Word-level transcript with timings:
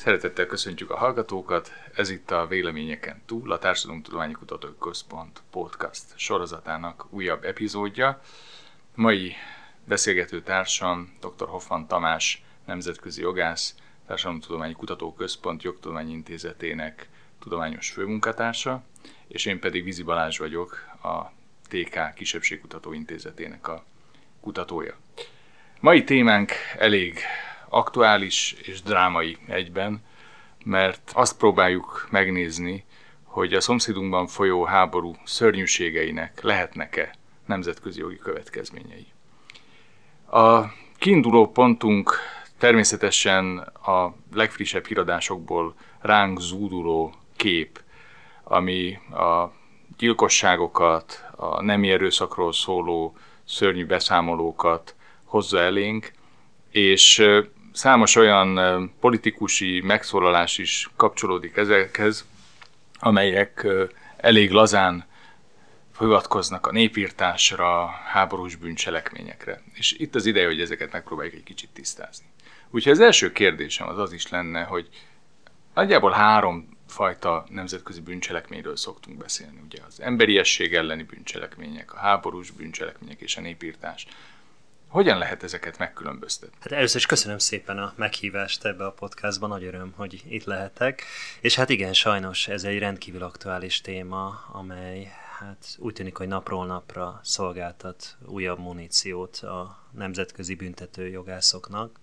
Szeretettel 0.00 0.46
köszöntjük 0.46 0.90
a 0.90 0.96
hallgatókat, 0.96 1.72
ez 1.94 2.10
itt 2.10 2.30
a 2.30 2.46
Véleményeken 2.46 3.22
túl, 3.26 3.52
a 3.52 3.58
Társadalomtudományi 3.58 4.32
Kutatói 4.32 4.70
Központ 4.80 5.42
podcast 5.50 6.02
sorozatának 6.16 7.06
újabb 7.10 7.44
epizódja. 7.44 8.20
Mai 8.94 9.32
beszélgető 9.84 10.42
társam 10.42 11.16
dr. 11.20 11.48
Hoffman 11.48 11.86
Tamás, 11.86 12.42
nemzetközi 12.64 13.20
jogász, 13.20 13.74
Társadalomtudományi 14.06 14.72
Kutatóközpont 14.72 15.62
Jogtudományi 15.62 16.12
Intézetének 16.12 17.08
tudományos 17.38 17.90
főmunkatársa, 17.90 18.82
és 19.28 19.46
én 19.46 19.60
pedig 19.60 19.84
Vizi 19.84 20.02
Balázs 20.02 20.38
vagyok, 20.38 20.84
a 21.02 21.24
TK 21.68 22.14
Kisebbségkutató 22.14 22.92
Intézetének 22.92 23.68
a 23.68 23.84
kutatója. 24.40 24.96
Mai 25.80 26.04
témánk 26.04 26.52
elég 26.78 27.18
aktuális 27.70 28.52
és 28.52 28.82
drámai 28.82 29.36
egyben, 29.46 30.02
mert 30.64 31.10
azt 31.14 31.38
próbáljuk 31.38 32.08
megnézni, 32.10 32.84
hogy 33.24 33.54
a 33.54 33.60
szomszédunkban 33.60 34.26
folyó 34.26 34.64
háború 34.64 35.14
szörnyűségeinek 35.24 36.40
lehetnek-e 36.42 37.14
nemzetközi 37.46 38.00
jogi 38.00 38.18
következményei. 38.18 39.06
A 40.30 40.64
kiinduló 40.98 41.50
pontunk 41.50 42.14
természetesen 42.58 43.58
a 43.82 44.14
legfrissebb 44.32 44.86
híradásokból 44.86 45.74
ránk 46.00 46.40
zúduló 46.40 47.14
kép, 47.36 47.80
ami 48.44 48.98
a 49.12 49.52
gyilkosságokat, 49.96 51.24
a 51.36 51.62
nemi 51.62 51.90
erőszakról 51.90 52.52
szóló 52.52 53.16
szörnyű 53.44 53.86
beszámolókat 53.86 54.94
hozza 55.24 55.58
elénk, 55.58 56.12
és 56.70 57.22
számos 57.72 58.16
olyan 58.16 58.92
politikusi 59.00 59.80
megszólalás 59.80 60.58
is 60.58 60.90
kapcsolódik 60.96 61.56
ezekhez, 61.56 62.26
amelyek 62.98 63.66
elég 64.16 64.50
lazán 64.50 65.08
hivatkoznak 65.98 66.66
a 66.66 66.72
népírtásra, 66.72 67.86
háborús 67.86 68.56
bűncselekményekre. 68.56 69.62
És 69.72 69.92
itt 69.92 70.14
az 70.14 70.26
ideje, 70.26 70.46
hogy 70.46 70.60
ezeket 70.60 70.92
megpróbáljuk 70.92 71.34
egy 71.34 71.42
kicsit 71.42 71.70
tisztázni. 71.72 72.26
Úgyhogy 72.70 72.92
az 72.92 73.00
első 73.00 73.32
kérdésem 73.32 73.88
az 73.88 73.98
az 73.98 74.12
is 74.12 74.28
lenne, 74.28 74.62
hogy 74.62 74.88
nagyjából 75.74 76.10
három 76.10 76.78
fajta 76.86 77.44
nemzetközi 77.48 78.00
bűncselekményről 78.00 78.76
szoktunk 78.76 79.18
beszélni. 79.18 79.60
Ugye 79.64 79.78
az 79.86 80.00
emberiesség 80.00 80.74
elleni 80.74 81.02
bűncselekmények, 81.02 81.94
a 81.94 81.98
háborús 81.98 82.50
bűncselekmények 82.50 83.20
és 83.20 83.36
a 83.36 83.40
népírtás. 83.40 84.06
Hogyan 84.90 85.18
lehet 85.18 85.42
ezeket 85.42 85.78
megkülönböztetni? 85.78 86.56
Hát 86.60 86.72
először 86.72 86.96
is 86.96 87.06
köszönöm 87.06 87.38
szépen 87.38 87.78
a 87.78 87.92
meghívást 87.96 88.64
ebbe 88.64 88.86
a 88.86 88.92
podcastba, 88.92 89.46
nagy 89.46 89.64
öröm, 89.64 89.92
hogy 89.96 90.22
itt 90.28 90.44
lehetek. 90.44 91.02
És 91.40 91.54
hát 91.54 91.68
igen, 91.68 91.92
sajnos 91.92 92.48
ez 92.48 92.64
egy 92.64 92.78
rendkívül 92.78 93.22
aktuális 93.22 93.80
téma, 93.80 94.44
amely 94.52 95.12
hát 95.38 95.76
úgy 95.78 95.92
tűnik, 95.92 96.16
hogy 96.16 96.28
napról 96.28 96.66
napra 96.66 97.20
szolgáltat 97.22 98.16
újabb 98.26 98.58
muníciót 98.58 99.36
a 99.36 99.78
nemzetközi 99.90 100.54
büntető 100.54 101.08
jogászoknak. 101.08 102.00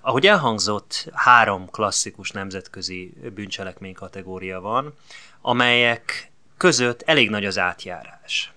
Ahogy 0.00 0.26
elhangzott, 0.26 1.08
három 1.12 1.70
klasszikus 1.70 2.30
nemzetközi 2.30 3.12
bűncselekmény 3.34 3.94
kategória 3.94 4.60
van, 4.60 4.94
amelyek 5.40 6.30
között 6.56 7.02
elég 7.02 7.30
nagy 7.30 7.44
az 7.44 7.58
átjárás. 7.58 8.52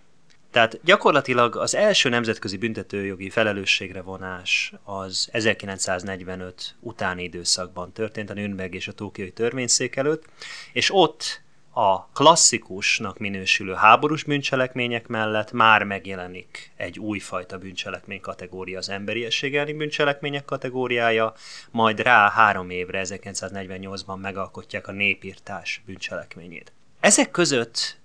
Tehát 0.55 0.79
gyakorlatilag 0.83 1.55
az 1.55 1.75
első 1.75 2.09
nemzetközi 2.09 2.57
büntetőjogi 2.57 3.29
felelősségre 3.29 4.01
vonás 4.01 4.73
az 4.83 5.29
1945 5.31 6.75
utáni 6.79 7.23
időszakban 7.23 7.91
történt 7.91 8.29
a 8.29 8.33
Nürnberg 8.33 8.73
és 8.73 8.87
a 8.87 8.91
Tókiai 8.91 9.31
törvényszék 9.31 9.95
előtt, 9.95 10.25
és 10.73 10.93
ott 10.93 11.41
a 11.73 12.05
klasszikusnak 12.05 13.17
minősülő 13.17 13.73
háborús 13.73 14.23
bűncselekmények 14.23 15.07
mellett 15.07 15.51
már 15.51 15.83
megjelenik 15.83 16.71
egy 16.75 16.99
újfajta 16.99 17.57
bűncselekmény 17.57 18.21
kategória, 18.21 18.77
az 18.77 18.89
emberiesség 18.89 19.55
elleni 19.55 19.73
bűncselekmények 19.73 20.45
kategóriája, 20.45 21.33
majd 21.71 21.99
rá 21.99 22.29
három 22.29 22.69
évre, 22.69 23.01
1948-ban 23.03 24.21
megalkotják 24.21 24.87
a 24.87 24.91
népírtás 24.91 25.81
bűncselekményét. 25.85 26.71
Ezek 26.99 27.31
között 27.31 28.03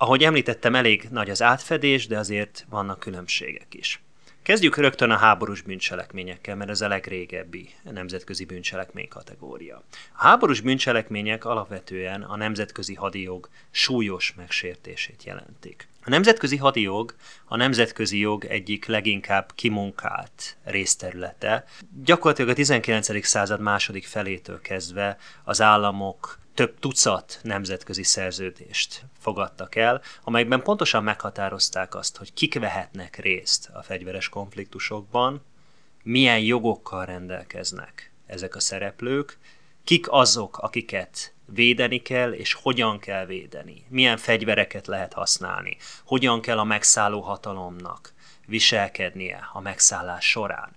ahogy 0.00 0.24
említettem, 0.24 0.74
elég 0.74 1.08
nagy 1.10 1.30
az 1.30 1.42
átfedés, 1.42 2.06
de 2.06 2.18
azért 2.18 2.66
vannak 2.68 2.98
különbségek 2.98 3.74
is. 3.74 4.02
Kezdjük 4.42 4.76
rögtön 4.76 5.10
a 5.10 5.16
háborús 5.16 5.60
bűncselekményekkel, 5.62 6.56
mert 6.56 6.70
ez 6.70 6.80
a 6.80 6.88
legrégebbi 6.88 7.70
nemzetközi 7.90 8.44
bűncselekmény 8.44 9.08
kategória. 9.08 9.82
A 10.12 10.22
háborús 10.26 10.60
bűncselekmények 10.60 11.44
alapvetően 11.44 12.22
a 12.22 12.36
nemzetközi 12.36 12.94
hadijog 12.94 13.48
súlyos 13.70 14.34
megsértését 14.36 15.24
jelentik. 15.24 15.88
A 16.04 16.10
nemzetközi 16.10 16.56
hadijog 16.56 17.14
a 17.44 17.56
nemzetközi 17.56 18.18
jog 18.18 18.44
egyik 18.44 18.86
leginkább 18.86 19.52
kimunkált 19.54 20.56
részterülete. 20.64 21.64
Gyakorlatilag 22.04 22.50
a 22.50 22.54
19. 22.54 23.26
század 23.26 23.60
második 23.60 24.06
felétől 24.06 24.60
kezdve 24.60 25.16
az 25.44 25.60
államok 25.60 26.39
több 26.54 26.78
tucat 26.78 27.40
nemzetközi 27.42 28.02
szerződést 28.02 29.04
fogadtak 29.18 29.74
el, 29.74 30.02
amelyekben 30.22 30.62
pontosan 30.62 31.02
meghatározták 31.02 31.94
azt, 31.94 32.16
hogy 32.16 32.32
kik 32.32 32.58
vehetnek 32.58 33.16
részt 33.16 33.70
a 33.72 33.82
fegyveres 33.82 34.28
konfliktusokban, 34.28 35.42
milyen 36.02 36.40
jogokkal 36.40 37.04
rendelkeznek 37.04 38.12
ezek 38.26 38.54
a 38.54 38.60
szereplők, 38.60 39.38
kik 39.84 40.10
azok, 40.10 40.58
akiket 40.58 41.34
védeni 41.46 42.02
kell, 42.02 42.32
és 42.32 42.52
hogyan 42.52 42.98
kell 42.98 43.26
védeni, 43.26 43.84
milyen 43.88 44.16
fegyvereket 44.16 44.86
lehet 44.86 45.12
használni, 45.12 45.76
hogyan 46.04 46.40
kell 46.40 46.58
a 46.58 46.64
megszálló 46.64 47.20
hatalomnak 47.20 48.12
viselkednie 48.46 49.48
a 49.52 49.60
megszállás 49.60 50.28
során. 50.28 50.70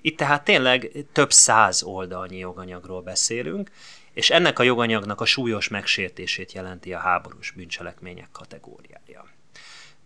Itt 0.00 0.16
tehát 0.16 0.44
tényleg 0.44 1.06
több 1.12 1.32
száz 1.32 1.82
oldalnyi 1.82 2.38
joganyagról 2.38 3.02
beszélünk, 3.02 3.70
és 4.18 4.30
ennek 4.30 4.58
a 4.58 4.62
joganyagnak 4.62 5.20
a 5.20 5.24
súlyos 5.24 5.68
megsértését 5.68 6.52
jelenti 6.52 6.92
a 6.92 6.98
háborús 6.98 7.50
bűncselekmények 7.50 8.28
kategóriája. 8.32 9.26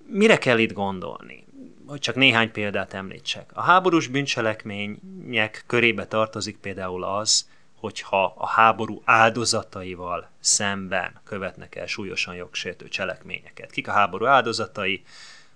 Mire 0.07 0.39
kell 0.39 0.59
itt 0.59 0.73
gondolni? 0.73 1.47
Hogy 1.87 1.99
csak 2.01 2.15
néhány 2.15 2.53
példát 2.53 2.95
említsek. 2.95 3.51
A 3.55 3.61
háborús 3.61 4.07
bűncselekmények 4.07 5.65
körébe 5.67 6.07
tartozik 6.07 6.57
például 6.57 7.05
az, 7.05 7.49
hogyha 7.75 8.35
a 8.37 8.47
háború 8.47 9.03
áldozataival 9.05 10.31
szemben 10.41 11.21
követnek 11.25 11.75
el 11.75 11.87
súlyosan 11.87 12.35
jogsértő 12.35 12.89
cselekményeket. 12.89 13.71
Kik 13.71 13.89
a 13.89 13.93
háború 13.93 14.25
áldozatai? 14.25 15.03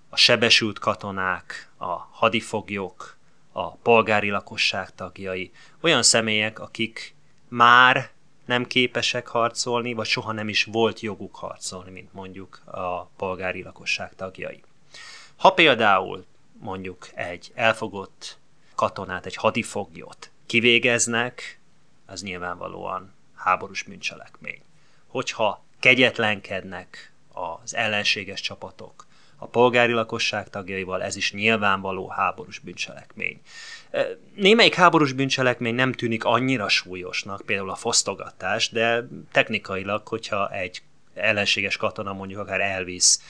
A 0.09 0.17
sebesült 0.17 0.79
katonák, 0.79 1.71
a 1.77 2.09
hadifoglyok, 2.11 3.17
a 3.53 3.71
polgári 3.71 4.31
lakosság 4.31 4.95
tagjai, 4.95 5.51
olyan 5.81 6.03
személyek, 6.03 6.59
akik 6.59 7.15
már 7.49 8.15
nem 8.47 8.67
képesek 8.67 9.27
harcolni, 9.27 9.93
vagy 9.93 10.07
soha 10.07 10.33
nem 10.33 10.49
is 10.49 10.65
volt 10.65 11.01
joguk 11.01 11.37
harcolni, 11.37 11.91
mint 11.91 12.13
mondjuk 12.13 12.63
a 12.65 13.05
polgári 13.05 13.63
lakosság 13.63 14.15
tagjai. 14.15 14.63
Ha 15.37 15.51
például 15.51 16.25
mondjuk 16.61 17.09
egy 17.15 17.53
elfogott 17.55 18.39
katonát, 18.75 19.27
egy 19.27 19.37
hadifoglyot 19.37 20.31
kivégeznek, 20.47 21.61
az 22.07 22.23
nyilvánvalóan 22.23 23.15
háborús 23.35 23.83
bűncselekmény. 23.83 24.61
Hogyha 25.07 25.65
kegyetlenkednek 25.79 27.13
az 27.33 27.75
ellenséges 27.75 28.41
csapatok, 28.41 29.07
a 29.37 29.47
polgári 29.47 29.93
lakosság 29.93 30.49
tagjaival, 30.49 31.03
ez 31.03 31.17
is 31.17 31.33
nyilvánvaló 31.33 32.09
háborús 32.09 32.59
bűncselekmény. 32.59 33.41
Némelyik 34.35 34.75
háborús 34.75 35.13
bűncselekmény 35.13 35.75
nem 35.75 35.93
tűnik 35.93 36.25
annyira 36.25 36.69
súlyosnak, 36.69 37.43
például 37.47 37.71
a 37.71 37.75
fosztogatás, 37.75 38.71
de 38.71 39.09
technikailag, 39.33 40.09
hogyha 40.09 40.51
egy 40.51 40.83
ellenséges 41.15 41.77
katona 41.77 42.13
mondjuk 42.13 42.41
akár 42.41 42.61
elvisz 42.61 43.21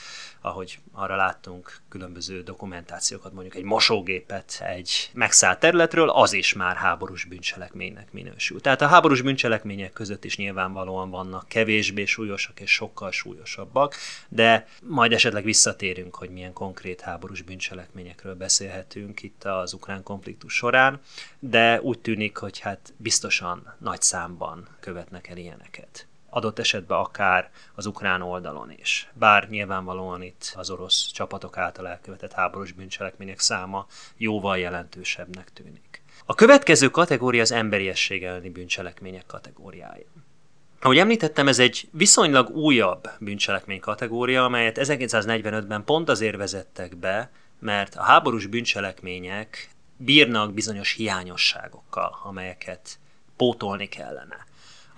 ahogy 0.46 0.78
arra 0.92 1.16
láttunk 1.16 1.80
különböző 1.88 2.42
dokumentációkat, 2.42 3.32
mondjuk 3.32 3.54
egy 3.54 3.62
mosógépet 3.62 4.62
egy 4.66 5.10
megszállt 5.14 5.58
területről, 5.58 6.10
az 6.10 6.32
is 6.32 6.52
már 6.52 6.76
háborús 6.76 7.24
bűncselekménynek 7.24 8.12
minősül. 8.12 8.60
Tehát 8.60 8.82
a 8.82 8.86
háborús 8.86 9.22
bűncselekmények 9.22 9.92
között 9.92 10.24
is 10.24 10.36
nyilvánvalóan 10.36 11.10
vannak 11.10 11.48
kevésbé 11.48 12.04
súlyosak 12.04 12.60
és 12.60 12.70
sokkal 12.70 13.10
súlyosabbak, 13.10 13.94
de 14.28 14.68
majd 14.82 15.12
esetleg 15.12 15.44
visszatérünk, 15.44 16.14
hogy 16.14 16.30
milyen 16.30 16.52
konkrét 16.52 17.00
háborús 17.00 17.42
bűncselekményekről 17.42 18.34
beszélhetünk 18.34 19.22
itt 19.22 19.44
az 19.44 19.72
ukrán 19.72 20.02
konfliktus 20.02 20.54
során, 20.54 21.00
de 21.38 21.80
úgy 21.80 21.98
tűnik, 21.98 22.36
hogy 22.36 22.58
hát 22.58 22.92
biztosan 22.96 23.74
nagy 23.78 24.02
számban 24.02 24.68
követnek 24.80 25.28
el 25.28 25.36
ilyeneket. 25.36 26.06
Adott 26.30 26.58
esetben 26.58 26.98
akár 26.98 27.50
az 27.74 27.86
ukrán 27.86 28.22
oldalon 28.22 28.70
is. 28.70 29.10
Bár 29.12 29.48
nyilvánvalóan 29.48 30.22
itt 30.22 30.52
az 30.56 30.70
orosz 30.70 31.10
csapatok 31.12 31.56
által 31.56 31.88
elkövetett 31.88 32.32
háborús 32.32 32.72
bűncselekmények 32.72 33.40
száma 33.40 33.86
jóval 34.16 34.58
jelentősebbnek 34.58 35.52
tűnik. 35.52 36.02
A 36.26 36.34
következő 36.34 36.88
kategória 36.88 37.42
az 37.42 37.52
emberiesség 37.52 38.24
elleni 38.24 38.50
bűncselekmények 38.50 39.26
kategóriája. 39.26 40.06
Ahogy 40.80 40.98
említettem, 40.98 41.48
ez 41.48 41.58
egy 41.58 41.88
viszonylag 41.90 42.50
újabb 42.50 43.10
bűncselekmény 43.20 43.80
kategória, 43.80 44.44
amelyet 44.44 44.78
1945-ben 44.80 45.84
pont 45.84 46.08
azért 46.08 46.36
vezettek 46.36 46.96
be, 46.96 47.30
mert 47.58 47.94
a 47.94 48.02
háborús 48.02 48.46
bűncselekmények 48.46 49.70
bírnak 49.96 50.54
bizonyos 50.54 50.92
hiányosságokkal, 50.92 52.18
amelyeket 52.22 52.98
pótolni 53.36 53.86
kellene. 53.86 54.46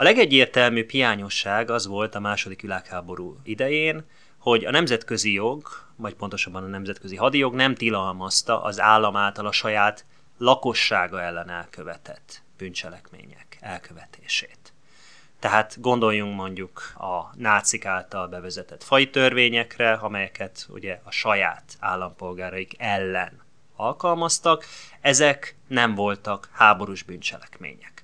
A 0.01 0.03
legegyértelműbb 0.03 0.91
hiányosság 0.91 1.71
az 1.71 1.87
volt 1.87 2.15
a 2.15 2.21
második 2.21 2.61
világháború 2.61 3.37
idején, 3.43 4.05
hogy 4.39 4.65
a 4.65 4.71
nemzetközi 4.71 5.33
jog, 5.33 5.69
vagy 5.97 6.15
pontosabban 6.15 6.65
a 6.65 6.67
nemzetközi 6.67 7.17
hadijog 7.17 7.55
nem 7.55 7.75
tilalmazta 7.75 8.63
az 8.63 8.81
állam 8.81 9.17
által 9.17 9.47
a 9.47 9.53
saját 9.53 10.05
lakossága 10.37 11.23
ellen 11.23 11.51
elkövetett 11.51 12.43
bűncselekmények 12.59 13.59
elkövetését. 13.61 14.73
Tehát 15.39 15.81
gondoljunk 15.81 16.37
mondjuk 16.37 16.93
a 16.97 17.37
nácik 17.37 17.85
által 17.85 18.29
bevezetett 18.29 18.85
fai 18.85 19.11
törvényekre, 19.11 19.93
amelyeket 19.93 20.67
ugye 20.71 21.01
a 21.05 21.11
saját 21.11 21.77
állampolgáraik 21.81 22.75
ellen 22.77 23.43
alkalmaztak, 23.77 24.65
ezek 25.01 25.57
nem 25.67 25.95
voltak 25.95 26.49
háborús 26.53 27.03
bűncselekmények. 27.03 27.98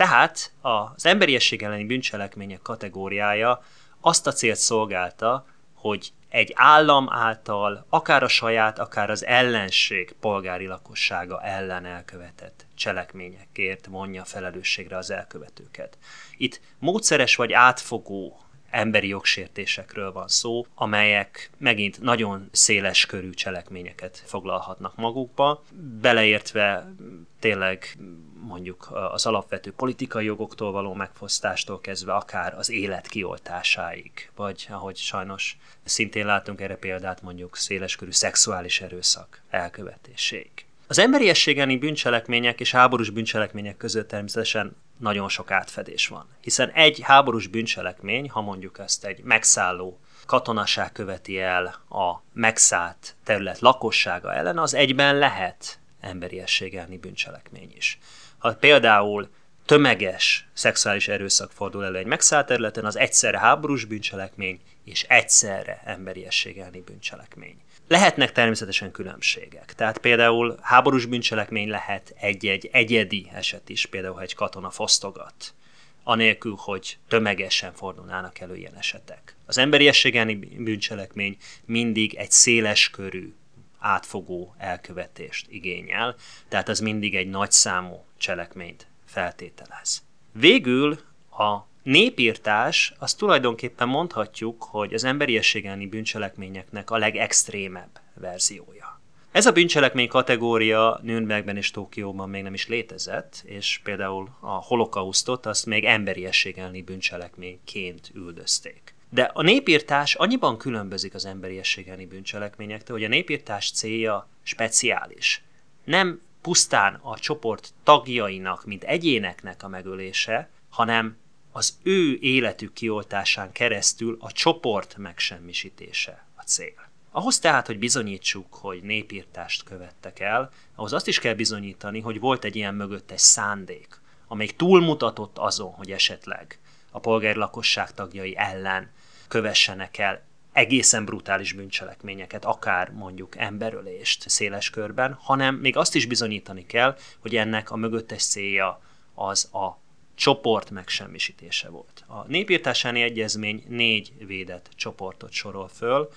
Tehát 0.00 0.52
az 0.60 1.06
emberiesség 1.06 1.62
elleni 1.62 1.84
bűncselekmények 1.84 2.62
kategóriája 2.62 3.62
azt 4.00 4.26
a 4.26 4.32
célt 4.32 4.56
szolgálta, 4.56 5.46
hogy 5.74 6.12
egy 6.28 6.52
állam 6.54 7.12
által, 7.12 7.86
akár 7.88 8.22
a 8.22 8.28
saját, 8.28 8.78
akár 8.78 9.10
az 9.10 9.24
ellenség 9.24 10.14
polgári 10.20 10.66
lakossága 10.66 11.42
ellen 11.42 11.84
elkövetett 11.84 12.66
cselekményekért 12.74 13.86
vonja 13.86 14.24
felelősségre 14.24 14.96
az 14.96 15.10
elkövetőket. 15.10 15.98
Itt 16.36 16.60
módszeres 16.78 17.36
vagy 17.36 17.52
átfogó 17.52 18.40
emberi 18.70 19.08
jogsértésekről 19.08 20.12
van 20.12 20.28
szó, 20.28 20.66
amelyek 20.74 21.50
megint 21.58 22.00
nagyon 22.00 22.48
széles 22.52 23.06
körű 23.06 23.30
cselekményeket 23.30 24.22
foglalhatnak 24.26 24.96
magukba, 24.96 25.62
beleértve 26.00 26.92
tényleg 27.38 27.96
mondjuk 28.40 28.88
az 29.12 29.26
alapvető 29.26 29.72
politikai 29.72 30.24
jogoktól 30.24 30.72
való 30.72 30.94
megfosztástól 30.94 31.80
kezdve 31.80 32.12
akár 32.12 32.54
az 32.54 32.70
élet 32.70 33.06
kioltásáig, 33.06 34.30
vagy 34.36 34.66
ahogy 34.70 34.96
sajnos 34.96 35.58
szintén 35.84 36.26
látunk 36.26 36.60
erre 36.60 36.76
példát 36.76 37.22
mondjuk 37.22 37.56
széleskörű 37.56 38.10
szexuális 38.10 38.80
erőszak 38.80 39.42
elkövetéséig. 39.50 40.64
Az 40.90 40.98
emberiességeni 40.98 41.76
bűncselekmények 41.76 42.60
és 42.60 42.70
háborús 42.70 43.10
bűncselekmények 43.10 43.76
között 43.76 44.08
természetesen 44.08 44.76
nagyon 44.98 45.28
sok 45.28 45.50
átfedés 45.50 46.08
van. 46.08 46.26
Hiszen 46.40 46.70
egy 46.70 47.00
háborús 47.02 47.46
bűncselekmény, 47.46 48.30
ha 48.30 48.40
mondjuk 48.40 48.78
ezt 48.78 49.04
egy 49.04 49.22
megszálló 49.22 50.00
katonaság 50.26 50.92
követi 50.92 51.40
el 51.40 51.64
a 51.88 52.22
megszállt 52.32 53.14
terület 53.24 53.58
lakossága 53.58 54.34
ellen, 54.34 54.58
az 54.58 54.74
egyben 54.74 55.18
lehet 55.18 55.78
emberiességelni 56.00 56.98
bűncselekmény 56.98 57.72
is. 57.76 57.98
Ha 58.38 58.54
például 58.54 59.28
tömeges 59.66 60.48
szexuális 60.52 61.08
erőszak 61.08 61.52
fordul 61.52 61.84
elő 61.84 61.96
egy 61.96 62.06
megszállt 62.06 62.46
területen, 62.46 62.84
az 62.84 62.98
egyszerre 62.98 63.38
háborús 63.38 63.84
bűncselekmény 63.84 64.60
és 64.84 65.02
egyszerre 65.02 65.82
emberiességelni 65.84 66.80
bűncselekmény. 66.80 67.56
Lehetnek 67.90 68.32
természetesen 68.32 68.90
különbségek. 68.90 69.74
Tehát 69.74 69.98
például 69.98 70.58
háborús 70.62 71.06
bűncselekmény 71.06 71.68
lehet 71.68 72.14
egy-egy 72.20 72.68
egyedi 72.72 73.30
eset 73.32 73.68
is, 73.68 73.86
például 73.86 74.14
ha 74.14 74.20
egy 74.20 74.34
katona 74.34 74.70
fosztogat, 74.70 75.54
anélkül, 76.02 76.54
hogy 76.58 76.98
tömegesen 77.08 77.72
fordulnának 77.72 78.38
elő 78.38 78.56
ilyen 78.56 78.74
esetek. 78.74 79.36
Az 79.46 79.58
emberiességeni 79.58 80.34
bűncselekmény 80.34 81.36
mindig 81.64 82.14
egy 82.14 82.30
széles 82.30 82.90
körű, 82.90 83.34
átfogó 83.78 84.54
elkövetést 84.58 85.46
igényel, 85.48 86.14
tehát 86.48 86.68
az 86.68 86.80
mindig 86.80 87.16
egy 87.16 87.28
nagyszámú 87.28 88.04
cselekményt 88.16 88.86
feltételez. 89.04 90.02
Végül 90.32 90.98
a 91.30 91.69
népírtás, 91.82 92.92
az 92.98 93.14
tulajdonképpen 93.14 93.88
mondhatjuk, 93.88 94.62
hogy 94.62 94.94
az 94.94 95.04
emberiességelni 95.04 95.86
bűncselekményeknek 95.86 96.90
a 96.90 96.96
legextrémebb 96.96 98.00
verziója. 98.14 99.00
Ez 99.32 99.46
a 99.46 99.52
bűncselekmény 99.52 100.08
kategória 100.08 101.00
Nürnbergben 101.02 101.56
és 101.56 101.70
Tokióban 101.70 102.28
még 102.28 102.42
nem 102.42 102.54
is 102.54 102.68
létezett, 102.68 103.42
és 103.44 103.80
például 103.84 104.28
a 104.40 104.50
holokausztot 104.50 105.46
azt 105.46 105.66
még 105.66 105.84
emberiességelni 105.84 106.82
bűncselekményként 106.82 108.10
üldözték. 108.14 108.94
De 109.10 109.30
a 109.34 109.42
népírtás 109.42 110.14
annyiban 110.14 110.58
különbözik 110.58 111.14
az 111.14 111.24
emberiességelni 111.24 112.06
bűncselekményektől, 112.06 112.96
hogy 112.96 113.06
a 113.06 113.08
népírtás 113.08 113.70
célja 113.70 114.28
speciális. 114.42 115.42
Nem 115.84 116.20
pusztán 116.40 116.94
a 117.02 117.18
csoport 117.18 117.72
tagjainak, 117.82 118.64
mint 118.64 118.84
egyéneknek 118.84 119.62
a 119.62 119.68
megölése, 119.68 120.48
hanem 120.70 121.16
az 121.52 121.78
ő 121.82 122.18
életük 122.20 122.72
kioltásán 122.72 123.52
keresztül 123.52 124.16
a 124.20 124.32
csoport 124.32 124.96
megsemmisítése 124.96 126.26
a 126.36 126.42
cél. 126.42 126.88
Ahhoz 127.10 127.38
tehát, 127.38 127.66
hogy 127.66 127.78
bizonyítsuk, 127.78 128.54
hogy 128.54 128.82
népírtást 128.82 129.62
követtek 129.62 130.20
el, 130.20 130.50
ahhoz 130.74 130.92
azt 130.92 131.08
is 131.08 131.18
kell 131.18 131.34
bizonyítani, 131.34 132.00
hogy 132.00 132.20
volt 132.20 132.44
egy 132.44 132.56
ilyen 132.56 132.74
mögöttes 132.74 133.20
szándék, 133.20 134.00
amelyik 134.26 134.56
túlmutatott 134.56 135.38
azon, 135.38 135.72
hogy 135.72 135.92
esetleg 135.92 136.58
a 136.90 136.98
polgári 136.98 137.38
lakosság 137.38 137.94
tagjai 137.94 138.36
ellen 138.36 138.90
kövessenek 139.28 139.98
el 139.98 140.28
egészen 140.52 141.04
brutális 141.04 141.52
bűncselekményeket, 141.52 142.44
akár 142.44 142.90
mondjuk 142.90 143.36
emberölést 143.36 144.28
széles 144.28 144.70
körben, 144.70 145.12
hanem 145.12 145.54
még 145.54 145.76
azt 145.76 145.94
is 145.94 146.06
bizonyítani 146.06 146.66
kell, 146.66 146.96
hogy 147.18 147.36
ennek 147.36 147.70
a 147.70 147.76
mögöttes 147.76 148.24
célja 148.24 148.80
az 149.14 149.54
a 149.54 149.79
csoport 150.20 150.70
megsemmisítése 150.70 151.68
volt. 151.68 152.04
A 152.06 152.26
népírtásáni 152.26 153.02
egyezmény 153.02 153.64
négy 153.68 154.12
védett 154.26 154.70
csoportot 154.76 155.32
sorol 155.32 155.68
föl, 155.68 156.08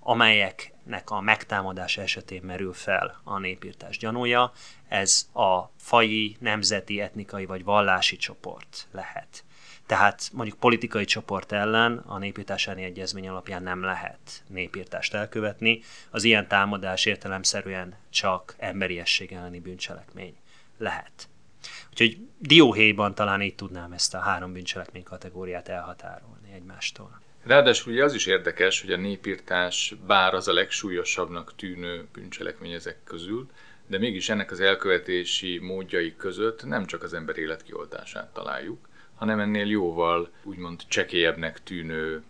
amelyeknek 0.00 1.10
a 1.10 1.20
megtámadás 1.20 1.96
esetén 1.96 2.42
merül 2.42 2.72
fel 2.72 3.20
a 3.24 3.38
népírtás 3.38 3.98
gyanúja. 3.98 4.52
Ez 4.88 5.28
a 5.32 5.70
faji, 5.76 6.36
nemzeti, 6.40 7.00
etnikai 7.00 7.44
vagy 7.44 7.64
vallási 7.64 8.16
csoport 8.16 8.86
lehet. 8.90 9.44
Tehát 9.86 10.30
mondjuk 10.32 10.58
politikai 10.58 11.04
csoport 11.04 11.52
ellen 11.52 11.98
a 12.06 12.18
népírtásáni 12.18 12.82
egyezmény 12.82 13.28
alapján 13.28 13.62
nem 13.62 13.82
lehet 13.82 14.44
népírtást 14.46 15.14
elkövetni. 15.14 15.82
Az 16.10 16.24
ilyen 16.24 16.48
támadás 16.48 17.04
értelemszerűen 17.04 17.94
csak 18.10 18.54
emberiesség 18.58 19.32
elleni 19.32 19.60
bűncselekmény 19.60 20.36
lehet. 20.78 21.28
Úgyhogy 21.94 22.18
dióhéjban 22.38 23.14
talán 23.14 23.42
így 23.42 23.54
tudnám 23.54 23.92
ezt 23.92 24.14
a 24.14 24.18
három 24.18 24.52
bűncselekmény 24.52 25.02
kategóriát 25.02 25.68
elhatárolni 25.68 26.52
egymástól. 26.54 27.20
Ráadásul 27.42 27.92
ugye 27.92 28.04
az 28.04 28.14
is 28.14 28.26
érdekes, 28.26 28.80
hogy 28.80 28.92
a 28.92 28.96
népírtás 28.96 29.94
bár 30.06 30.34
az 30.34 30.48
a 30.48 30.52
legsúlyosabbnak 30.52 31.56
tűnő 31.56 32.06
bűncselekmény 32.12 32.72
ezek 32.72 33.04
közül, 33.04 33.50
de 33.86 33.98
mégis 33.98 34.28
ennek 34.28 34.50
az 34.50 34.60
elkövetési 34.60 35.58
módjai 35.58 36.16
között 36.16 36.64
nem 36.64 36.86
csak 36.86 37.02
az 37.02 37.14
ember 37.14 37.38
életkioltását 37.38 38.32
találjuk, 38.32 38.88
hanem 39.14 39.40
ennél 39.40 39.66
jóval 39.66 40.30
úgymond 40.42 40.80
csekélyebbnek 40.88 41.62
tűnő 41.62 42.22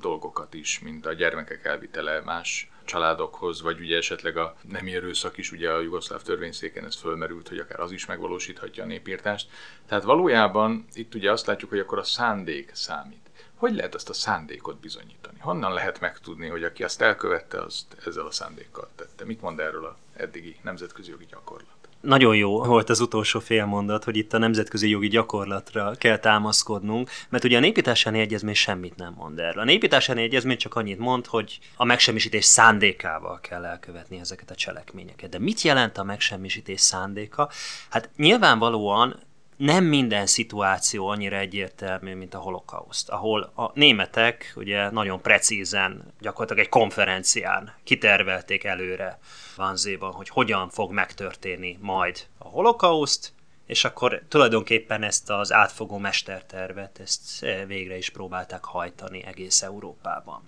dolgokat 0.00 0.54
is, 0.54 0.78
mint 0.78 1.06
a 1.06 1.12
gyermekek 1.12 1.64
elvitele 1.64 2.20
más 2.24 2.70
családokhoz, 2.88 3.62
vagy 3.62 3.80
ugye 3.80 3.96
esetleg 3.96 4.36
a 4.36 4.56
nem 4.62 4.86
erőszak 4.86 5.36
is, 5.36 5.52
ugye 5.52 5.70
a 5.70 5.80
jugoszláv 5.80 6.22
törvényszéken 6.22 6.84
ez 6.84 6.94
fölmerült, 6.94 7.48
hogy 7.48 7.58
akár 7.58 7.80
az 7.80 7.92
is 7.92 8.06
megvalósíthatja 8.06 8.82
a 8.82 8.86
népírtást. 8.86 9.50
Tehát 9.86 10.04
valójában 10.04 10.86
itt 10.92 11.14
ugye 11.14 11.32
azt 11.32 11.46
látjuk, 11.46 11.70
hogy 11.70 11.78
akkor 11.78 11.98
a 11.98 12.02
szándék 12.02 12.70
számít. 12.74 13.28
Hogy 13.54 13.74
lehet 13.74 13.94
azt 13.94 14.08
a 14.08 14.12
szándékot 14.12 14.80
bizonyítani? 14.80 15.38
Honnan 15.40 15.72
lehet 15.72 16.00
megtudni, 16.00 16.48
hogy 16.48 16.64
aki 16.64 16.84
azt 16.84 17.00
elkövette, 17.00 17.60
azt 17.60 17.96
ezzel 18.06 18.26
a 18.26 18.30
szándékkal 18.30 18.88
tette? 18.96 19.24
Mit 19.24 19.40
mond 19.40 19.60
erről 19.60 19.84
a 19.84 19.96
eddigi 20.16 20.56
nemzetközi 20.62 21.10
jogi 21.10 21.26
gyakorlat? 21.30 21.77
Nagyon 22.00 22.36
jó 22.36 22.62
volt 22.64 22.90
az 22.90 23.00
utolsó 23.00 23.40
félmondat, 23.40 24.04
hogy 24.04 24.16
itt 24.16 24.32
a 24.32 24.38
nemzetközi 24.38 24.88
jogi 24.88 25.08
gyakorlatra 25.08 25.92
kell 25.98 26.18
támaszkodnunk, 26.18 27.10
mert 27.28 27.44
ugye 27.44 27.56
a 27.56 27.60
népításáni 27.60 28.20
egyezmény 28.20 28.54
semmit 28.54 28.96
nem 28.96 29.14
mond 29.16 29.38
erről. 29.38 29.62
A 29.62 29.64
népításáni 29.64 30.22
egyezmény 30.22 30.56
csak 30.56 30.74
annyit 30.74 30.98
mond, 30.98 31.26
hogy 31.26 31.58
a 31.76 31.84
megsemmisítés 31.84 32.44
szándékával 32.44 33.40
kell 33.40 33.64
elkövetni 33.64 34.18
ezeket 34.18 34.50
a 34.50 34.54
cselekményeket. 34.54 35.30
De 35.30 35.38
mit 35.38 35.62
jelent 35.62 35.98
a 35.98 36.04
megsemmisítés 36.04 36.80
szándéka? 36.80 37.50
Hát 37.90 38.10
nyilvánvalóan 38.16 39.16
nem 39.58 39.84
minden 39.84 40.26
szituáció 40.26 41.08
annyira 41.08 41.36
egyértelmű, 41.36 42.14
mint 42.14 42.34
a 42.34 42.38
holokauszt, 42.38 43.08
ahol 43.08 43.52
a 43.54 43.70
németek 43.74 44.52
ugye 44.56 44.90
nagyon 44.90 45.20
precízen, 45.22 46.14
gyakorlatilag 46.20 46.62
egy 46.64 46.70
konferencián 46.70 47.74
kitervelték 47.84 48.64
előre 48.64 49.18
Vanzéban, 49.56 50.12
hogy 50.12 50.28
hogyan 50.28 50.68
fog 50.70 50.92
megtörténni 50.92 51.78
majd 51.80 52.26
a 52.38 52.48
holokauszt, 52.48 53.32
és 53.66 53.84
akkor 53.84 54.22
tulajdonképpen 54.28 55.02
ezt 55.02 55.30
az 55.30 55.52
átfogó 55.52 55.98
mestertervet, 55.98 57.00
ezt 57.00 57.42
eh, 57.42 57.66
végre 57.66 57.96
is 57.96 58.10
próbálták 58.10 58.64
hajtani 58.64 59.24
egész 59.24 59.62
Európában. 59.62 60.42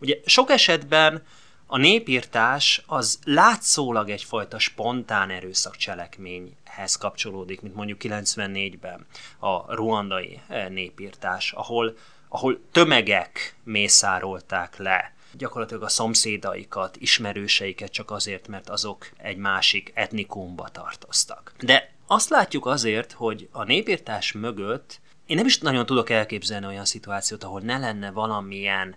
Ugye 0.00 0.16
sok 0.24 0.50
esetben 0.50 1.22
a 1.70 1.78
népírtás 1.78 2.82
az 2.86 3.18
látszólag 3.24 4.10
egyfajta 4.10 4.58
spontán 4.58 5.30
erőszak 5.30 5.76
cselekményhez 5.76 6.96
kapcsolódik, 6.96 7.60
mint 7.60 7.74
mondjuk 7.74 7.98
94-ben 8.02 9.06
a 9.38 9.74
ruandai 9.74 10.40
eh, 10.48 10.68
népírtás, 10.68 11.52
ahol, 11.52 11.96
ahol 12.28 12.60
tömegek 12.72 13.56
mészárolták 13.64 14.76
le 14.76 15.12
gyakorlatilag 15.32 15.82
a 15.82 15.88
szomszédaikat, 15.88 16.96
ismerőseiket 16.96 17.92
csak 17.92 18.10
azért, 18.10 18.48
mert 18.48 18.68
azok 18.68 19.10
egy 19.16 19.36
másik 19.36 19.92
etnikumba 19.94 20.68
tartoztak. 20.68 21.52
De 21.60 21.92
azt 22.06 22.28
látjuk 22.28 22.66
azért, 22.66 23.12
hogy 23.12 23.48
a 23.52 23.64
népírtás 23.64 24.32
mögött 24.32 25.00
én 25.26 25.36
nem 25.36 25.46
is 25.46 25.58
nagyon 25.58 25.86
tudok 25.86 26.10
elképzelni 26.10 26.66
olyan 26.66 26.84
szituációt, 26.84 27.44
ahol 27.44 27.60
ne 27.60 27.78
lenne 27.78 28.10
valamilyen, 28.10 28.96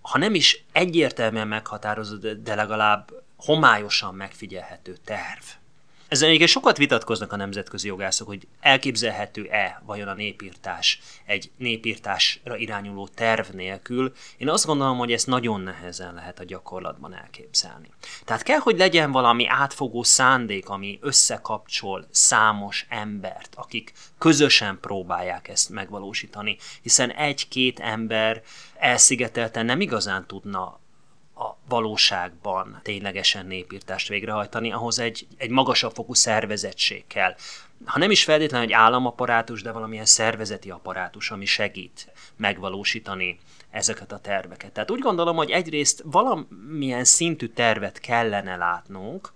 ha 0.00 0.18
nem 0.18 0.34
is 0.34 0.64
egyértelműen 0.72 1.48
meghatározott, 1.48 2.26
de 2.26 2.54
legalább 2.54 3.10
homályosan 3.36 4.14
megfigyelhető 4.14 4.96
terv. 5.04 5.42
Ezzel 6.10 6.28
egyébként 6.28 6.50
sokat 6.50 6.76
vitatkoznak 6.76 7.32
a 7.32 7.36
nemzetközi 7.36 7.86
jogászok, 7.86 8.26
hogy 8.26 8.46
elképzelhető-e 8.60 9.82
vajon 9.86 10.08
a 10.08 10.14
népírtás 10.14 11.00
egy 11.24 11.50
népírtásra 11.56 12.56
irányuló 12.56 13.08
terv 13.14 13.50
nélkül. 13.54 14.12
Én 14.36 14.48
azt 14.48 14.66
gondolom, 14.66 14.98
hogy 14.98 15.12
ezt 15.12 15.26
nagyon 15.26 15.60
nehezen 15.60 16.14
lehet 16.14 16.40
a 16.40 16.44
gyakorlatban 16.44 17.14
elképzelni. 17.14 17.90
Tehát 18.24 18.42
kell, 18.42 18.58
hogy 18.58 18.78
legyen 18.78 19.12
valami 19.12 19.46
átfogó 19.48 20.02
szándék, 20.02 20.68
ami 20.68 20.98
összekapcsol 21.02 22.06
számos 22.10 22.86
embert, 22.88 23.54
akik 23.54 23.92
közösen 24.18 24.78
próbálják 24.80 25.48
ezt 25.48 25.70
megvalósítani, 25.70 26.56
hiszen 26.82 27.10
egy-két 27.10 27.80
ember 27.80 28.42
elszigetelten 28.78 29.64
nem 29.64 29.80
igazán 29.80 30.26
tudna 30.26 30.80
valóságban 31.70 32.80
ténylegesen 32.82 33.46
népírtást 33.46 34.08
végrehajtani, 34.08 34.72
ahhoz 34.72 34.98
egy, 34.98 35.26
egy 35.36 35.50
magasabb 35.50 35.94
fokú 35.94 36.14
szervezettség 36.14 37.04
kell. 37.06 37.34
Ha 37.84 37.98
nem 37.98 38.10
is 38.10 38.24
feltétlenül 38.24 38.66
egy 38.66 38.72
államaparátus, 38.72 39.62
de 39.62 39.72
valamilyen 39.72 40.04
szervezeti 40.04 40.70
apparátus, 40.70 41.30
ami 41.30 41.44
segít 41.44 42.12
megvalósítani 42.36 43.38
ezeket 43.70 44.12
a 44.12 44.18
terveket. 44.18 44.72
Tehát 44.72 44.90
úgy 44.90 45.00
gondolom, 45.00 45.36
hogy 45.36 45.50
egyrészt 45.50 46.02
valamilyen 46.04 47.04
szintű 47.04 47.46
tervet 47.46 48.00
kellene 48.00 48.56
látnunk, 48.56 49.32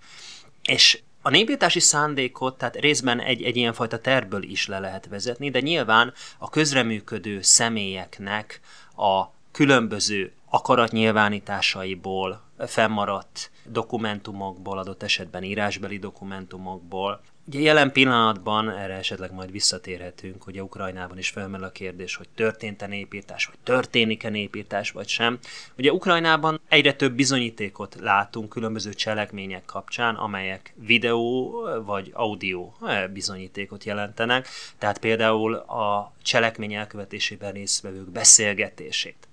és 0.62 1.02
a 1.22 1.30
népírtási 1.30 1.80
szándékot, 1.80 2.58
tehát 2.58 2.76
részben 2.76 3.20
egy, 3.20 3.42
egy 3.42 3.56
ilyenfajta 3.56 4.00
tervből 4.00 4.42
is 4.42 4.66
le 4.66 4.78
lehet 4.78 5.06
vezetni, 5.06 5.50
de 5.50 5.60
nyilván 5.60 6.12
a 6.38 6.50
közreműködő 6.50 7.42
személyeknek 7.42 8.60
a 8.96 9.24
különböző 9.54 10.32
akaratnyilvánításaiból, 10.50 12.42
fennmaradt 12.58 13.50
dokumentumokból, 13.64 14.78
adott 14.78 15.02
esetben 15.02 15.42
írásbeli 15.42 15.98
dokumentumokból. 15.98 17.20
Ugye 17.46 17.60
jelen 17.60 17.92
pillanatban, 17.92 18.70
erre 18.70 18.94
esetleg 18.94 19.32
majd 19.32 19.50
visszatérhetünk, 19.50 20.44
a 20.46 20.60
Ukrajnában 20.60 21.18
is 21.18 21.28
felmerül 21.28 21.66
a 21.66 21.70
kérdés, 21.70 22.16
hogy 22.16 22.28
történt-e 22.34 22.86
népírtás, 22.86 23.46
vagy 23.46 23.58
történik-e 23.62 24.28
népírtás, 24.28 24.90
vagy 24.90 25.08
sem. 25.08 25.38
Ugye 25.78 25.92
Ukrajnában 25.92 26.60
egyre 26.68 26.92
több 26.92 27.12
bizonyítékot 27.14 27.96
látunk 28.00 28.48
különböző 28.48 28.92
cselekmények 28.92 29.64
kapcsán, 29.64 30.14
amelyek 30.14 30.74
videó 30.76 31.52
vagy 31.84 32.10
audio 32.14 32.72
eh, 32.82 33.08
bizonyítékot 33.08 33.84
jelentenek, 33.84 34.48
tehát 34.78 34.98
például 34.98 35.54
a 35.54 36.12
cselekmény 36.22 36.74
elkövetésében 36.74 37.52
résztvevők 37.52 38.10
beszélgetését 38.10 39.28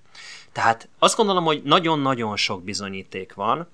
tehát 0.51 0.87
azt 0.99 1.15
gondolom, 1.15 1.43
hogy 1.43 1.61
nagyon-nagyon 1.63 2.37
sok 2.37 2.63
bizonyíték 2.63 3.33
van, 3.33 3.67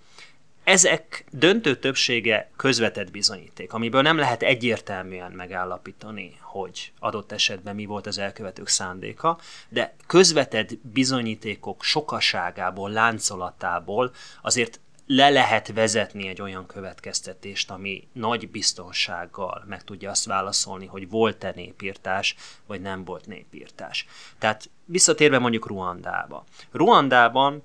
ezek 0.68 1.26
döntő 1.32 1.76
többsége 1.76 2.52
közvetett 2.56 3.12
bizonyíték, 3.12 3.74
amiből 3.74 4.02
nem 4.02 4.18
lehet 4.18 4.44
egyértelműen 4.44 5.32
megállapítani, 5.32 6.38
hogy 6.42 6.92
adott 7.00 7.32
esetben 7.32 7.76
mi 7.76 7.86
volt 7.86 8.08
az 8.08 8.18
elkövetők 8.18 8.68
szándéka, 8.68 9.38
de 9.70 9.96
közvetett 10.08 10.78
bizonyítékok 10.78 11.84
sokaságából, 11.84 12.90
láncolatából 12.90 14.12
azért 14.42 14.80
le 15.08 15.30
lehet 15.30 15.74
vezetni 15.74 16.28
egy 16.28 16.42
olyan 16.42 16.66
következtetést, 16.66 17.72
ami 17.72 18.08
nagy 18.14 18.50
biztonsággal 18.50 19.64
meg 19.68 19.84
tudja 19.84 20.10
azt 20.10 20.26
válaszolni, 20.26 20.86
hogy 20.86 21.10
volt-e 21.10 21.52
népírtás, 21.56 22.36
vagy 22.66 22.82
nem 22.82 23.04
volt 23.04 23.26
népírtás. 23.26 24.06
Tehát 24.38 24.70
visszatérve 24.86 25.40
mondjuk 25.40 25.68
Ruandába. 25.68 26.44
Ruandában 26.72 27.64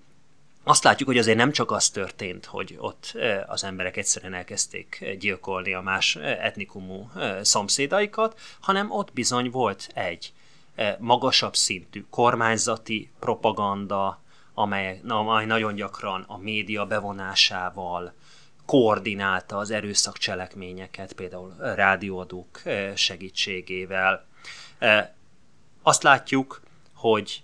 azt 0.65 0.85
látjuk, 0.85 1.09
hogy 1.09 1.19
azért 1.19 1.37
nem 1.37 1.53
csak 1.53 1.71
az 1.71 1.91
történt, 1.91 2.45
hogy 2.45 2.77
ott 2.79 3.13
az 3.47 3.65
emberek 3.65 3.97
egyszerűen 3.97 4.35
elkezdték 4.35 5.17
gyilkolni 5.19 5.75
a 5.75 5.81
más 5.81 6.17
etnikumú 6.17 7.11
szomszédaikat, 7.43 8.41
hanem 8.61 8.91
ott 8.91 9.13
bizony 9.13 9.51
volt 9.51 9.89
egy 9.95 10.33
magasabb 10.99 11.57
szintű 11.57 12.05
kormányzati 12.11 13.11
propaganda, 13.19 14.22
amely, 14.54 15.00
amely 15.09 15.47
nagyon 15.47 15.75
gyakran 15.75 16.25
a 16.26 16.37
média 16.37 16.87
bevonásával 16.87 18.14
koordinálta 18.66 19.56
az 19.56 19.71
erőszakcselekményeket, 19.71 21.12
például 21.12 21.56
rádióadók 21.59 22.62
segítségével. 22.94 24.26
Azt 25.82 26.02
látjuk, 26.02 26.61
hogy 26.94 27.42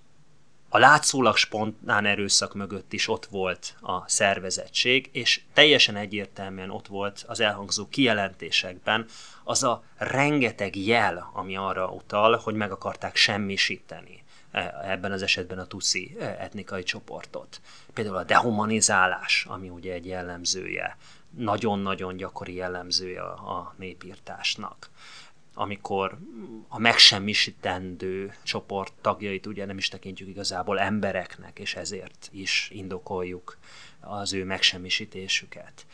a 0.69 0.79
látszólag 0.79 1.37
spontán 1.37 2.07
erőszak 2.07 2.55
mögött 2.55 2.93
is 2.93 3.09
ott 3.09 3.27
volt 3.27 3.75
a 3.81 4.09
szervezettség, 4.09 5.09
és 5.13 5.41
teljesen 5.53 5.97
egyértelműen 5.97 6.71
ott 6.71 6.87
volt 6.87 7.25
az 7.27 7.41
elhangzó 7.41 7.89
kijelentésekben 7.89 9.07
az 9.45 9.63
a 9.63 9.83
rengeteg 9.97 10.77
jel, 10.77 11.31
ami 11.33 11.57
arra 11.57 11.89
utal, 11.89 12.37
hogy 12.37 12.55
meg 12.55 12.71
akarták 12.71 13.17
semmisíteni 13.17 14.23
ebben 14.85 15.13
az 15.13 15.23
esetben 15.23 15.59
a 15.59 15.67
tuszi 15.67 16.17
e, 16.21 16.25
etnikai 16.25 16.83
csoportot. 16.83 17.61
Például 17.95 18.17
a 18.17 18.25
dehumanizálás, 18.25 19.47
ami 19.49 19.69
ugye 19.69 19.93
egy 19.93 20.07
jellemzője, 20.07 20.97
nagyon-nagyon 21.37 22.17
gyakori 22.17 22.55
jellemzője 22.55 23.23
a 23.23 23.75
népírtásnak 23.77 24.91
amikor 25.61 26.19
a 26.69 26.79
megsemmisítendő 26.79 28.35
csoport 28.43 28.93
tagjait 29.01 29.47
ugye 29.47 29.65
nem 29.65 29.79
is 29.79 29.89
tekintjük 29.89 30.29
igazából 30.29 30.79
embereknek, 30.79 31.59
és 31.59 31.75
ezért 31.75 32.29
is 32.33 32.71
indokoljuk 32.73 33.59
az 34.01 34.33
ő 34.33 34.45
megsemmisítésüket. 34.45 35.87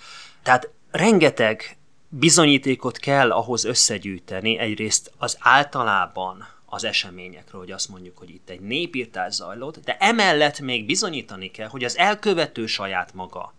Tehát 0.43 0.71
rengeteg 0.91 1.77
bizonyítékot 2.09 2.99
kell 2.99 3.33
ahhoz 3.33 3.65
összegyűjteni, 3.65 4.59
egyrészt 4.59 5.13
az 5.19 5.37
általában 5.41 6.47
az 6.75 6.85
eseményekről, 6.85 7.61
hogy 7.61 7.71
azt 7.71 7.89
mondjuk, 7.89 8.19
hogy 8.19 8.31
itt 8.31 8.49
egy 8.49 8.61
népírtás 8.61 9.35
zajlott, 9.35 9.81
de 9.85 9.97
emellett 9.97 10.61
még 10.61 10.87
bizonyítani 10.87 11.51
kell, 11.51 11.69
hogy 11.69 11.85
az 11.85 11.99
elkövető 11.99 12.67
saját 12.67 13.15
maga 13.15 13.55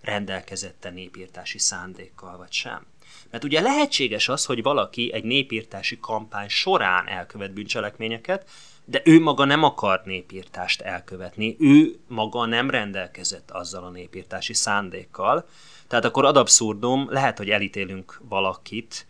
rendelkezette 0.00 0.90
népírtási 0.90 1.58
szándékkal, 1.58 2.36
vagy 2.36 2.52
sem. 2.52 2.86
Mert 3.30 3.44
ugye 3.44 3.60
lehetséges 3.60 4.28
az, 4.28 4.44
hogy 4.44 4.62
valaki 4.62 5.12
egy 5.12 5.24
népírtási 5.24 5.98
kampány 6.00 6.48
során 6.48 7.08
elkövet 7.08 7.52
bűncselekményeket, 7.52 8.50
de 8.84 9.02
ő 9.04 9.20
maga 9.20 9.44
nem 9.44 9.62
akar 9.62 10.02
népírtást 10.04 10.80
elkövetni, 10.80 11.56
ő 11.58 11.98
maga 12.06 12.46
nem 12.46 12.70
rendelkezett 12.70 13.50
azzal 13.50 13.84
a 13.84 13.90
népírtási 13.90 14.54
szándékkal. 14.54 15.48
Tehát 15.88 16.04
akkor 16.04 16.24
ad 16.24 16.36
abszurdum, 16.36 17.06
lehet, 17.10 17.38
hogy 17.38 17.50
elítélünk 17.50 18.20
valakit, 18.28 19.06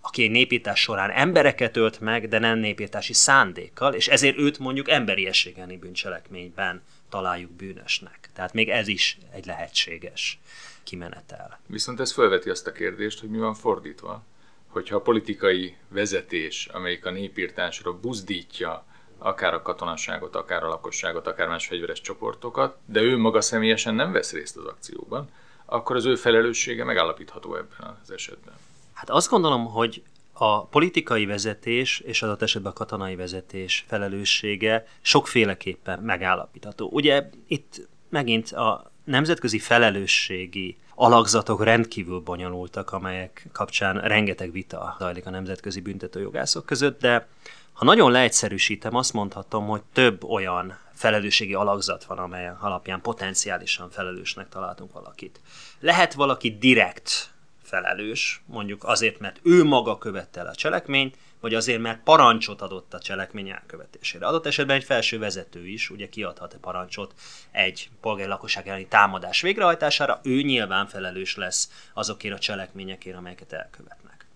aki 0.00 0.22
egy 0.22 0.30
népírtás 0.30 0.80
során 0.80 1.10
embereket 1.10 1.76
ölt 1.76 2.00
meg, 2.00 2.28
de 2.28 2.38
nem 2.38 2.58
népírtási 2.58 3.12
szándékkal, 3.12 3.94
és 3.94 4.08
ezért 4.08 4.38
őt 4.38 4.58
mondjuk 4.58 4.88
emberiességeni 4.88 5.76
bűncselekményben 5.76 6.82
találjuk 7.08 7.50
bűnösnek. 7.50 8.30
Tehát 8.34 8.52
még 8.52 8.68
ez 8.68 8.88
is 8.88 9.18
egy 9.32 9.46
lehetséges 9.46 10.38
kimenetel. 10.82 11.60
Viszont 11.66 12.00
ez 12.00 12.12
felveti 12.12 12.50
azt 12.50 12.66
a 12.66 12.72
kérdést, 12.72 13.20
hogy 13.20 13.30
mi 13.30 13.38
van 13.38 13.54
fordítva. 13.54 14.22
Hogyha 14.66 14.96
a 14.96 15.00
politikai 15.00 15.76
vezetés, 15.88 16.66
amelyik 16.72 17.06
a 17.06 17.10
népírtásra 17.10 17.92
buzdítja 17.92 18.84
akár 19.18 19.54
a 19.54 19.62
katonaságot, 19.62 20.36
akár 20.36 20.62
a 20.62 20.68
lakosságot, 20.68 21.26
akár 21.26 21.48
más 21.48 21.66
fegyveres 21.66 22.00
csoportokat, 22.00 22.76
de 22.86 23.00
ő 23.00 23.16
maga 23.16 23.40
személyesen 23.40 23.94
nem 23.94 24.12
vesz 24.12 24.32
részt 24.32 24.56
az 24.56 24.64
akcióban, 24.64 25.30
akkor 25.64 25.96
az 25.96 26.04
ő 26.04 26.14
felelőssége 26.14 26.84
megállapítható 26.84 27.56
ebben 27.56 27.96
az 28.02 28.10
esetben. 28.10 28.54
Hát 28.98 29.10
azt 29.10 29.28
gondolom, 29.28 29.64
hogy 29.64 30.02
A 30.40 30.64
politikai 30.64 31.26
vezetés 31.26 32.00
és 32.00 32.22
adott 32.22 32.42
esetben 32.42 32.72
a 32.72 32.74
katonai 32.74 33.16
vezetés 33.16 33.84
felelőssége 33.88 34.86
sokféleképpen 35.00 35.98
megállapítható. 35.98 36.88
Ugye 36.92 37.28
itt 37.46 37.88
megint 38.08 38.50
a 38.50 38.90
nemzetközi 39.04 39.58
felelősségi 39.58 40.76
alakzatok 40.94 41.64
rendkívül 41.64 42.20
bonyolultak, 42.20 42.92
amelyek 42.92 43.46
kapcsán 43.52 44.00
rengeteg 44.00 44.52
vita 44.52 44.96
zajlik 44.98 45.26
a 45.26 45.30
nemzetközi 45.30 45.80
büntetőjogászok 45.80 46.66
között, 46.66 47.00
de 47.00 47.26
ha 47.72 47.84
nagyon 47.84 48.10
leegyszerűsítem, 48.10 48.94
azt 48.94 49.12
mondhatom, 49.12 49.66
hogy 49.66 49.82
több 49.92 50.24
olyan 50.24 50.78
felelősségi 50.92 51.54
alakzat 51.54 52.04
van, 52.04 52.18
amely 52.18 52.50
alapján 52.60 53.00
potenciálisan 53.00 53.90
felelősnek 53.90 54.48
találtunk 54.48 54.92
valakit. 54.92 55.40
Lehet 55.80 56.14
valaki 56.14 56.58
direkt 56.58 57.30
felelős, 57.68 58.42
mondjuk 58.46 58.84
azért, 58.84 59.18
mert 59.18 59.40
ő 59.42 59.64
maga 59.64 59.98
követte 59.98 60.40
el 60.40 60.46
a 60.46 60.54
cselekményt, 60.54 61.16
vagy 61.40 61.54
azért, 61.54 61.80
mert 61.80 62.02
parancsot 62.02 62.60
adott 62.62 62.94
a 62.94 63.00
cselekmény 63.00 63.48
elkövetésére. 63.48 64.26
Adott 64.26 64.46
esetben 64.46 64.76
egy 64.76 64.84
felső 64.84 65.18
vezető 65.18 65.66
is 65.66 65.90
ugye 65.90 66.08
kiadhat 66.08 66.54
a 66.54 66.58
parancsot 66.58 67.14
egy 67.50 67.90
polgári 68.00 68.28
lakosság 68.28 68.68
elleni 68.68 68.86
támadás 68.86 69.40
végrehajtására, 69.40 70.20
ő 70.22 70.42
nyilván 70.42 70.86
felelős 70.86 71.36
lesz 71.36 71.88
azokért 71.94 72.34
a 72.34 72.38
cselekményekért, 72.38 73.16
amelyeket 73.16 73.52
elkövetnek. 73.52 74.26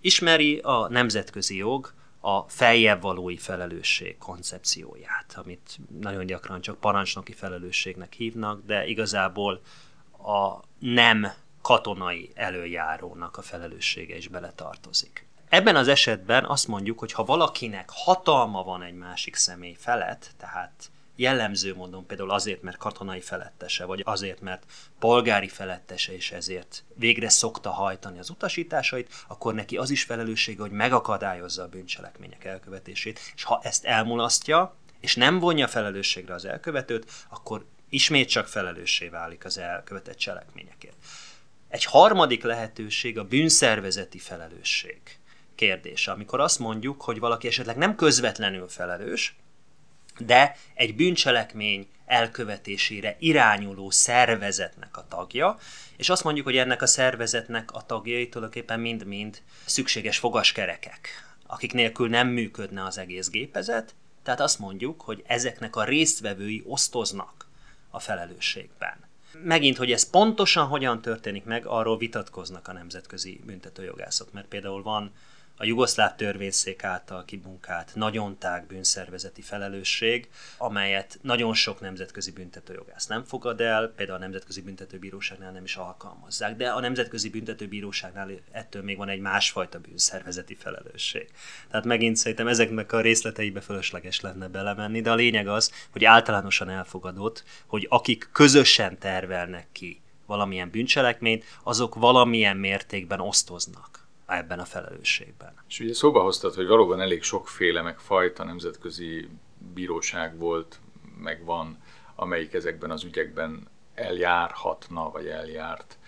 Ismeri 0.00 0.58
a 0.58 0.88
nemzetközi 0.88 1.56
jog 1.56 1.92
a 2.20 2.40
feljebb 2.48 3.02
valói 3.02 3.36
felelősség 3.36 4.18
koncepcióját, 4.18 5.34
amit 5.34 5.78
nagyon 6.00 6.26
gyakran 6.26 6.60
csak 6.60 6.80
parancsnoki 6.80 7.32
felelősségnek 7.32 8.12
hívnak, 8.12 8.66
de 8.66 8.86
igazából 8.86 9.60
a 10.26 10.60
nem 10.78 11.32
katonai 11.66 12.30
előjárónak 12.34 13.36
a 13.36 13.42
felelőssége 13.42 14.16
is 14.16 14.28
beletartozik. 14.28 15.26
Ebben 15.48 15.76
az 15.76 15.88
esetben 15.88 16.44
azt 16.44 16.68
mondjuk, 16.68 16.98
hogy 16.98 17.12
ha 17.12 17.24
valakinek 17.24 17.90
hatalma 17.92 18.62
van 18.62 18.82
egy 18.82 18.94
másik 18.94 19.34
személy 19.34 19.76
felett, 19.78 20.30
tehát 20.38 20.90
jellemző 21.16 21.74
módon 21.74 22.06
például 22.06 22.30
azért, 22.30 22.62
mert 22.62 22.76
katonai 22.76 23.20
felettese, 23.20 23.84
vagy 23.84 24.02
azért, 24.04 24.40
mert 24.40 24.64
polgári 24.98 25.48
felettese, 25.48 26.12
és 26.14 26.32
ezért 26.32 26.84
végre 26.94 27.28
szokta 27.28 27.70
hajtani 27.70 28.18
az 28.18 28.30
utasításait, 28.30 29.12
akkor 29.28 29.54
neki 29.54 29.76
az 29.76 29.90
is 29.90 30.02
felelőssége, 30.02 30.60
hogy 30.60 30.70
megakadályozza 30.70 31.62
a 31.62 31.68
bűncselekmények 31.68 32.44
elkövetését, 32.44 33.20
és 33.34 33.42
ha 33.42 33.60
ezt 33.62 33.84
elmulasztja, 33.84 34.74
és 35.00 35.14
nem 35.14 35.38
vonja 35.38 35.68
felelősségre 35.68 36.34
az 36.34 36.44
elkövetőt, 36.44 37.12
akkor 37.28 37.64
ismét 37.88 38.28
csak 38.28 38.46
felelőssé 38.46 39.08
válik 39.08 39.44
az 39.44 39.58
elkövetett 39.58 40.16
cselekményekért. 40.16 40.96
Egy 41.76 41.84
harmadik 41.84 42.42
lehetőség 42.42 43.18
a 43.18 43.24
bűnszervezeti 43.24 44.18
felelősség 44.18 45.00
kérdése, 45.54 46.10
amikor 46.10 46.40
azt 46.40 46.58
mondjuk, 46.58 47.02
hogy 47.02 47.18
valaki 47.18 47.46
esetleg 47.46 47.76
nem 47.76 47.94
közvetlenül 47.94 48.68
felelős, 48.68 49.36
de 50.18 50.56
egy 50.74 50.94
bűncselekmény 50.94 51.88
elkövetésére 52.06 53.16
irányuló 53.18 53.90
szervezetnek 53.90 54.96
a 54.96 55.06
tagja, 55.08 55.58
és 55.96 56.08
azt 56.08 56.24
mondjuk, 56.24 56.46
hogy 56.46 56.56
ennek 56.56 56.82
a 56.82 56.86
szervezetnek 56.86 57.72
a 57.72 57.86
tagjai 57.86 58.28
tulajdonképpen 58.28 58.80
mind-mind 58.80 59.42
szükséges 59.64 60.18
fogaskerekek, 60.18 61.08
akik 61.46 61.72
nélkül 61.72 62.08
nem 62.08 62.28
működne 62.28 62.84
az 62.84 62.98
egész 62.98 63.30
gépezet, 63.30 63.94
tehát 64.22 64.40
azt 64.40 64.58
mondjuk, 64.58 65.00
hogy 65.00 65.22
ezeknek 65.26 65.76
a 65.76 65.84
résztvevői 65.84 66.62
osztoznak 66.66 67.48
a 67.90 68.00
felelősségben. 68.00 69.05
Megint, 69.44 69.76
hogy 69.76 69.92
ez 69.92 70.10
pontosan 70.10 70.66
hogyan 70.66 71.00
történik 71.00 71.44
meg, 71.44 71.66
arról 71.66 71.98
vitatkoznak 71.98 72.68
a 72.68 72.72
nemzetközi 72.72 73.40
büntetőjogászok, 73.46 74.32
mert 74.32 74.48
például 74.48 74.82
van 74.82 75.10
a 75.56 75.64
jugoszláv 75.64 76.14
törvényszék 76.14 76.84
által 76.84 77.24
kibunkált 77.24 77.90
nagyon 77.94 78.38
tág 78.38 78.66
bűnszervezeti 78.66 79.42
felelősség, 79.42 80.28
amelyet 80.58 81.18
nagyon 81.22 81.54
sok 81.54 81.80
nemzetközi 81.80 82.32
büntetőjogász 82.32 83.06
nem 83.06 83.24
fogad 83.24 83.60
el, 83.60 83.92
például 83.96 84.18
a 84.18 84.20
Nemzetközi 84.20 84.62
Büntetőbíróságnál 84.62 85.52
nem 85.52 85.64
is 85.64 85.76
alkalmazzák, 85.76 86.56
de 86.56 86.70
a 86.70 86.80
Nemzetközi 86.80 87.30
Büntetőbíróságnál 87.30 88.30
ettől 88.52 88.82
még 88.82 88.96
van 88.96 89.08
egy 89.08 89.20
másfajta 89.20 89.78
bűnszervezeti 89.78 90.54
felelősség. 90.54 91.30
Tehát 91.70 91.84
megint 91.84 92.16
szerintem 92.16 92.48
ezeknek 92.48 92.92
a 92.92 93.00
részleteibe 93.00 93.60
fölösleges 93.60 94.20
lenne 94.20 94.48
belemenni, 94.48 95.00
de 95.00 95.10
a 95.10 95.14
lényeg 95.14 95.48
az, 95.48 95.72
hogy 95.90 96.04
általánosan 96.04 96.68
elfogadott, 96.68 97.44
hogy 97.66 97.86
akik 97.90 98.28
közösen 98.32 98.98
tervelnek 98.98 99.66
ki 99.72 100.00
valamilyen 100.26 100.70
bűncselekményt, 100.70 101.44
azok 101.62 101.94
valamilyen 101.94 102.56
mértékben 102.56 103.20
osztoznak 103.20 104.05
ebben 104.26 104.58
a 104.58 104.64
felelősségben. 104.64 105.54
És 105.68 105.80
ugye 105.80 105.94
szóba 105.94 106.20
hoztad, 106.20 106.54
hogy 106.54 106.66
valóban 106.66 107.00
elég 107.00 107.22
sokféle, 107.22 107.82
meg 107.82 107.98
fajta 107.98 108.44
nemzetközi 108.44 109.28
bíróság 109.74 110.38
volt, 110.38 110.78
meg 111.18 111.44
van, 111.44 111.78
amelyik 112.14 112.52
ezekben 112.52 112.90
az 112.90 113.04
ügyekben 113.04 113.68
eljárhatna, 113.94 115.10
vagy 115.10 115.26
eljárt 115.26 115.98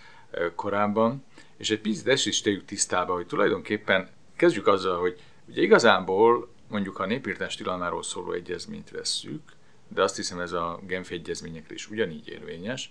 korábban. 0.55 1.23
És 1.57 1.69
egy 1.69 1.81
picit 1.81 2.07
ezt 2.07 2.27
is 2.27 2.41
tegyük 2.41 2.65
tisztába, 2.65 3.13
hogy 3.13 3.25
tulajdonképpen 3.25 4.09
kezdjük 4.35 4.67
azzal, 4.67 4.99
hogy 4.99 5.19
ugye 5.47 5.61
igazából 5.61 6.49
mondjuk 6.67 6.99
a 6.99 7.05
népírtás 7.05 7.55
tilalmáról 7.55 8.03
szóló 8.03 8.31
egyezményt 8.31 8.89
vesszük, 8.89 9.41
de 9.87 10.03
azt 10.03 10.15
hiszem 10.15 10.39
ez 10.39 10.51
a 10.51 10.79
Genfi 10.87 11.13
egyezményekre 11.13 11.73
is 11.73 11.89
ugyanígy 11.89 12.27
érvényes, 12.27 12.89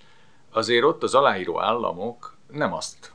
azért 0.51 0.85
ott 0.85 1.03
az 1.03 1.15
aláíró 1.15 1.61
államok 1.61 2.37
nem 2.51 2.73
azt 2.73 3.13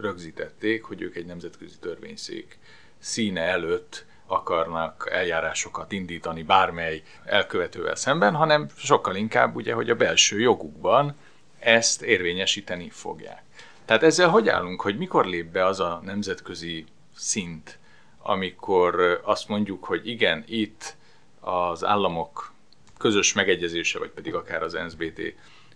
rögzítették, 0.00 0.84
hogy 0.84 1.02
ők 1.02 1.16
egy 1.16 1.26
nemzetközi 1.26 1.78
törvényszék 1.80 2.58
színe 2.98 3.40
előtt 3.40 4.04
akarnak 4.26 5.08
eljárásokat 5.12 5.92
indítani 5.92 6.42
bármely 6.42 7.02
elkövetővel 7.24 7.94
szemben, 7.94 8.34
hanem 8.34 8.68
sokkal 8.76 9.16
inkább 9.16 9.54
ugye, 9.54 9.74
hogy 9.74 9.90
a 9.90 9.94
belső 9.94 10.40
jogukban 10.40 11.16
ezt 11.58 12.02
érvényesíteni 12.02 12.90
fogják. 12.90 13.42
Tehát 13.84 14.02
ezzel 14.02 14.28
hogy 14.28 14.48
állunk, 14.48 14.80
hogy 14.80 14.98
mikor 14.98 15.26
lép 15.26 15.46
be 15.46 15.64
az 15.64 15.80
a 15.80 16.00
nemzetközi 16.04 16.84
szint, 17.16 17.78
amikor 18.18 19.20
azt 19.24 19.48
mondjuk, 19.48 19.84
hogy 19.84 20.08
igen, 20.08 20.44
itt 20.46 20.96
az 21.40 21.84
államok 21.84 22.52
közös 22.98 23.32
megegyezése, 23.32 23.98
vagy 23.98 24.10
pedig 24.10 24.34
akár 24.34 24.62
az 24.62 24.72
NSBT 24.72 25.20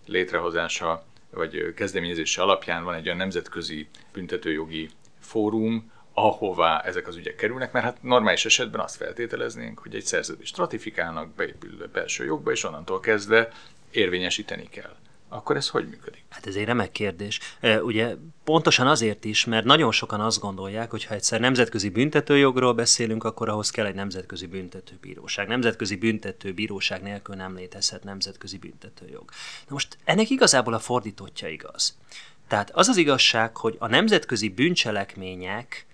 létrehozása 0.05 1.05
vagy 1.35 1.73
kezdeményezése 1.75 2.41
alapján 2.41 2.83
van 2.83 2.93
egy 2.95 3.05
olyan 3.05 3.17
nemzetközi 3.17 3.87
büntetőjogi 4.13 4.89
fórum, 5.19 5.91
ahová 6.13 6.79
ezek 6.79 7.07
az 7.07 7.15
ügyek 7.15 7.35
kerülnek, 7.35 7.71
mert 7.71 7.85
hát 7.85 8.03
normális 8.03 8.45
esetben 8.45 8.81
azt 8.81 8.95
feltételeznénk, 8.95 9.79
hogy 9.79 9.95
egy 9.95 10.05
szerződést 10.05 10.57
ratifikálnak, 10.57 11.35
beépül 11.35 11.81
a 11.83 11.87
belső 11.93 12.25
jogba, 12.25 12.51
és 12.51 12.63
onnantól 12.63 12.99
kezdve 12.99 13.49
érvényesíteni 13.91 14.67
kell 14.69 14.95
akkor 15.35 15.55
ez 15.55 15.69
hogy 15.69 15.87
működik? 15.89 16.23
Hát 16.29 16.47
ez 16.47 16.55
egy 16.55 16.65
remek 16.65 16.91
kérdés. 16.91 17.39
Ugye 17.81 18.15
pontosan 18.43 18.87
azért 18.87 19.25
is, 19.25 19.45
mert 19.45 19.65
nagyon 19.65 19.91
sokan 19.91 20.21
azt 20.21 20.39
gondolják, 20.39 20.91
hogy 20.91 21.05
ha 21.05 21.13
egyszer 21.13 21.39
nemzetközi 21.39 21.89
büntetőjogról 21.89 22.73
beszélünk, 22.73 23.23
akkor 23.23 23.49
ahhoz 23.49 23.69
kell 23.69 23.85
egy 23.85 23.95
nemzetközi 23.95 24.45
büntetőbíróság. 24.45 25.47
Nemzetközi 25.47 25.95
büntetőbíróság 25.95 27.01
nélkül 27.01 27.35
nem 27.35 27.55
létezhet 27.55 28.03
nemzetközi 28.03 28.57
büntetőjog. 28.57 29.29
Na 29.67 29.73
most 29.73 29.97
ennek 30.03 30.29
igazából 30.29 30.73
a 30.73 30.79
fordítottja 30.79 31.47
igaz. 31.47 31.97
Tehát 32.47 32.71
az 32.73 32.87
az 32.87 32.97
igazság, 32.97 33.57
hogy 33.57 33.75
a 33.79 33.87
nemzetközi 33.87 34.49
bűncselekmények 34.49 35.85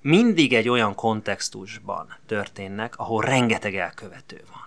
mindig 0.00 0.54
egy 0.54 0.68
olyan 0.68 0.94
kontextusban 0.94 2.16
történnek, 2.26 2.98
ahol 2.98 3.22
rengeteg 3.22 3.76
elkövető 3.76 4.40
van. 4.50 4.60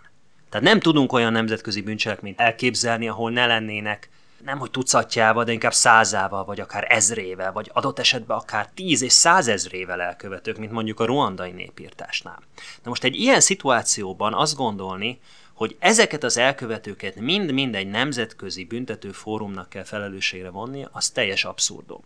Tehát 0.50 0.66
nem 0.66 0.80
tudunk 0.80 1.14
olyan 1.14 1.32
nemzetközi 1.32 1.82
bűncselekményt 1.82 2.40
elképzelni, 2.40 3.08
ahol 3.08 3.32
ne 3.32 3.46
lennének 3.46 4.10
nem 4.46 4.60
hogy 4.60 4.72
tucatjával, 4.72 5.44
de 5.44 5.52
inkább 5.52 5.74
százával, 5.74 6.46
vagy 6.46 6.60
akár 6.60 6.86
ezrével, 6.90 7.52
vagy 7.52 7.70
adott 7.74 8.00
esetben 8.00 8.38
akár 8.38 8.70
tíz 8.74 9.02
és 9.02 9.14
százezrével 9.14 10.02
elkövetők, 10.02 10.58
mint 10.58 10.72
mondjuk 10.72 11.00
a 11.00 11.06
ruandai 11.06 11.52
népírtásnál. 11.52 12.40
Na 12.56 12.90
most 12.90 13.04
egy 13.04 13.16
ilyen 13.16 13.40
szituációban 13.40 14.34
azt 14.34 14.56
gondolni, 14.56 15.20
hogy 15.54 15.76
ezeket 15.80 16.24
az 16.24 16.38
elkövetőket 16.38 17.16
mind-mind 17.16 17.76
egy 17.76 17.88
nemzetközi 17.88 18.66
büntető 18.66 19.12
fórumnak 19.12 19.70
kell 19.70 19.84
felelősségre 19.84 20.50
vonni, 20.50 20.88
az 20.92 21.10
teljes 21.10 21.46
abszurdum. 21.46 22.04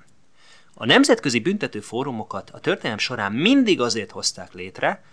A 0.74 0.86
nemzetközi 0.86 1.40
büntető 1.40 1.80
fórumokat 1.80 2.50
a 2.50 2.60
történelem 2.60 2.98
során 2.98 3.32
mindig 3.32 3.82
azért 3.82 4.12
hozták 4.12 4.54
létre, 4.54 5.04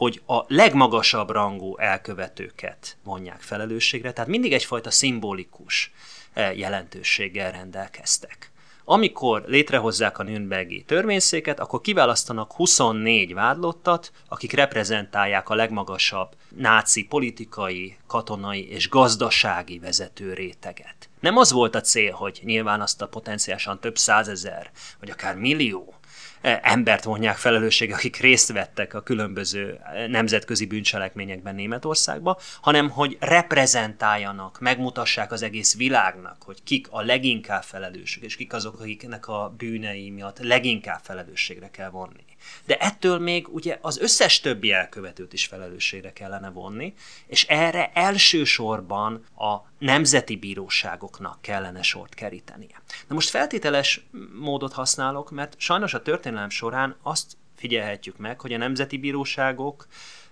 hogy 0.00 0.22
a 0.26 0.44
legmagasabb 0.46 1.30
rangú 1.30 1.76
elkövetőket 1.76 2.96
vonják 3.04 3.40
felelősségre, 3.40 4.12
tehát 4.12 4.30
mindig 4.30 4.52
egyfajta 4.52 4.90
szimbolikus 4.90 5.92
eh, 6.32 6.58
jelentőséggel 6.58 7.52
rendelkeztek. 7.52 8.50
Amikor 8.84 9.44
létrehozzák 9.46 10.18
a 10.18 10.22
Nürnbergi 10.22 10.82
törvényszéket, 10.82 11.60
akkor 11.60 11.80
kiválasztanak 11.80 12.52
24 12.52 13.34
vádlottat, 13.34 14.12
akik 14.28 14.52
reprezentálják 14.52 15.48
a 15.48 15.54
legmagasabb 15.54 16.28
náci 16.48 17.04
politikai, 17.04 17.96
katonai 18.06 18.68
és 18.68 18.88
gazdasági 18.88 19.78
vezető 19.78 20.34
réteget. 20.34 21.08
Nem 21.20 21.36
az 21.36 21.52
volt 21.52 21.74
a 21.74 21.80
cél, 21.80 22.12
hogy 22.12 22.40
nyilván 22.44 22.80
azt 22.80 23.02
a 23.02 23.08
potenciálisan 23.08 23.80
több 23.80 23.98
százezer, 23.98 24.70
vagy 25.00 25.10
akár 25.10 25.36
millió 25.36 25.94
embert 26.42 27.04
vonják 27.04 27.36
felelősségre, 27.36 27.94
akik 27.94 28.16
részt 28.16 28.52
vettek 28.52 28.94
a 28.94 29.02
különböző 29.02 29.80
nemzetközi 30.08 30.66
bűncselekményekben 30.66 31.54
Németországba, 31.54 32.38
hanem 32.60 32.90
hogy 32.90 33.16
reprezentáljanak, 33.20 34.60
megmutassák 34.60 35.32
az 35.32 35.42
egész 35.42 35.76
világnak, 35.76 36.42
hogy 36.42 36.62
kik 36.62 36.86
a 36.90 37.02
leginkább 37.02 37.62
felelősök, 37.62 38.22
és 38.22 38.36
kik 38.36 38.52
azok, 38.52 38.80
akiknek 38.80 39.28
a 39.28 39.54
bűnei 39.56 40.10
miatt 40.10 40.38
leginkább 40.38 41.00
felelősségre 41.02 41.70
kell 41.70 41.90
vonni. 41.90 42.29
De 42.66 42.76
ettől 42.76 43.18
még 43.18 43.48
ugye 43.48 43.78
az 43.80 43.98
összes 43.98 44.40
többi 44.40 44.72
elkövetőt 44.72 45.32
is 45.32 45.46
felelősségre 45.46 46.12
kellene 46.12 46.50
vonni, 46.50 46.94
és 47.26 47.44
erre 47.44 47.90
elsősorban 47.94 49.24
a 49.36 49.56
nemzeti 49.78 50.36
bíróságoknak 50.36 51.40
kellene 51.40 51.82
sort 51.82 52.14
kerítenie. 52.14 52.82
Na 53.08 53.14
most 53.14 53.28
feltételes 53.30 54.06
módot 54.38 54.72
használok, 54.72 55.30
mert 55.30 55.54
sajnos 55.58 55.94
a 55.94 56.02
történelem 56.02 56.50
során 56.50 56.96
azt 57.02 57.36
figyelhetjük 57.56 58.16
meg, 58.16 58.40
hogy 58.40 58.52
a 58.52 58.56
nemzeti 58.56 58.98
bíróságok 58.98 59.86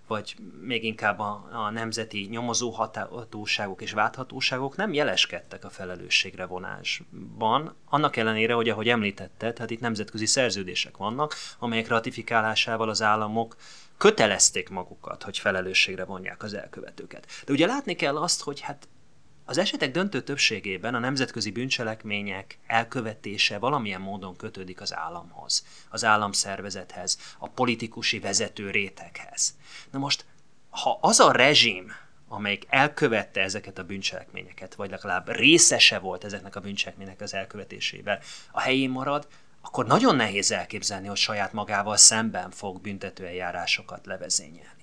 vagy 0.08 0.36
még 0.60 0.84
inkább 0.84 1.18
a, 1.18 1.48
a 1.52 1.70
nemzeti 1.70 2.26
nyomozó 2.30 2.70
hatóságok 2.70 3.82
és 3.82 3.92
válthatóságok 3.92 4.76
nem 4.76 4.92
jeleskedtek 4.92 5.64
a 5.64 5.70
felelősségre 5.70 6.46
vonásban, 6.46 7.74
annak 7.84 8.16
ellenére, 8.16 8.54
hogy 8.54 8.68
ahogy 8.68 8.88
említetted, 8.88 9.58
hát 9.58 9.70
itt 9.70 9.80
nemzetközi 9.80 10.26
szerződések 10.26 10.96
vannak, 10.96 11.34
amelyek 11.58 11.88
ratifikálásával 11.88 12.88
az 12.88 13.02
államok 13.02 13.56
kötelezték 13.96 14.68
magukat, 14.68 15.22
hogy 15.22 15.38
felelősségre 15.38 16.04
vonják 16.04 16.42
az 16.42 16.54
elkövetőket. 16.54 17.26
De 17.46 17.52
ugye 17.52 17.66
látni 17.66 17.94
kell 17.94 18.16
azt, 18.16 18.42
hogy 18.42 18.60
hát 18.60 18.88
az 19.48 19.58
esetek 19.58 19.90
döntő 19.90 20.22
többségében 20.22 20.94
a 20.94 20.98
nemzetközi 20.98 21.50
bűncselekmények 21.50 22.58
elkövetése 22.66 23.58
valamilyen 23.58 24.00
módon 24.00 24.36
kötődik 24.36 24.80
az 24.80 24.94
államhoz, 24.94 25.64
az 25.88 26.04
államszervezethez, 26.04 27.18
a 27.38 27.48
politikusi 27.48 28.18
vezető 28.18 28.70
réteghez. 28.70 29.54
Na 29.90 29.98
most, 29.98 30.24
ha 30.70 30.98
az 31.00 31.20
a 31.20 31.32
rezsim, 31.32 31.92
amelyik 32.28 32.66
elkövette 32.68 33.40
ezeket 33.40 33.78
a 33.78 33.84
bűncselekményeket, 33.84 34.74
vagy 34.74 34.90
legalább 34.90 35.28
részese 35.28 35.98
volt 35.98 36.24
ezeknek 36.24 36.56
a 36.56 36.60
bűncselekmények 36.60 37.20
az 37.20 37.34
elkövetésében, 37.34 38.18
a 38.50 38.60
helyén 38.60 38.90
marad, 38.90 39.28
akkor 39.60 39.86
nagyon 39.86 40.16
nehéz 40.16 40.50
elképzelni, 40.50 41.06
hogy 41.06 41.16
saját 41.16 41.52
magával 41.52 41.96
szemben 41.96 42.50
fog 42.50 42.80
büntetőeljárásokat 42.80 44.06
levezényelni. 44.06 44.77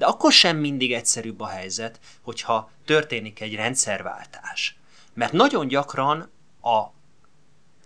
De 0.00 0.06
akkor 0.06 0.32
sem 0.32 0.56
mindig 0.56 0.92
egyszerűbb 0.92 1.40
a 1.40 1.46
helyzet, 1.46 2.00
hogyha 2.22 2.70
történik 2.84 3.40
egy 3.40 3.54
rendszerváltás. 3.54 4.76
Mert 5.14 5.32
nagyon 5.32 5.68
gyakran 5.68 6.30
a 6.62 6.84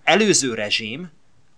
előző 0.04 0.54
rezsim 0.54 1.10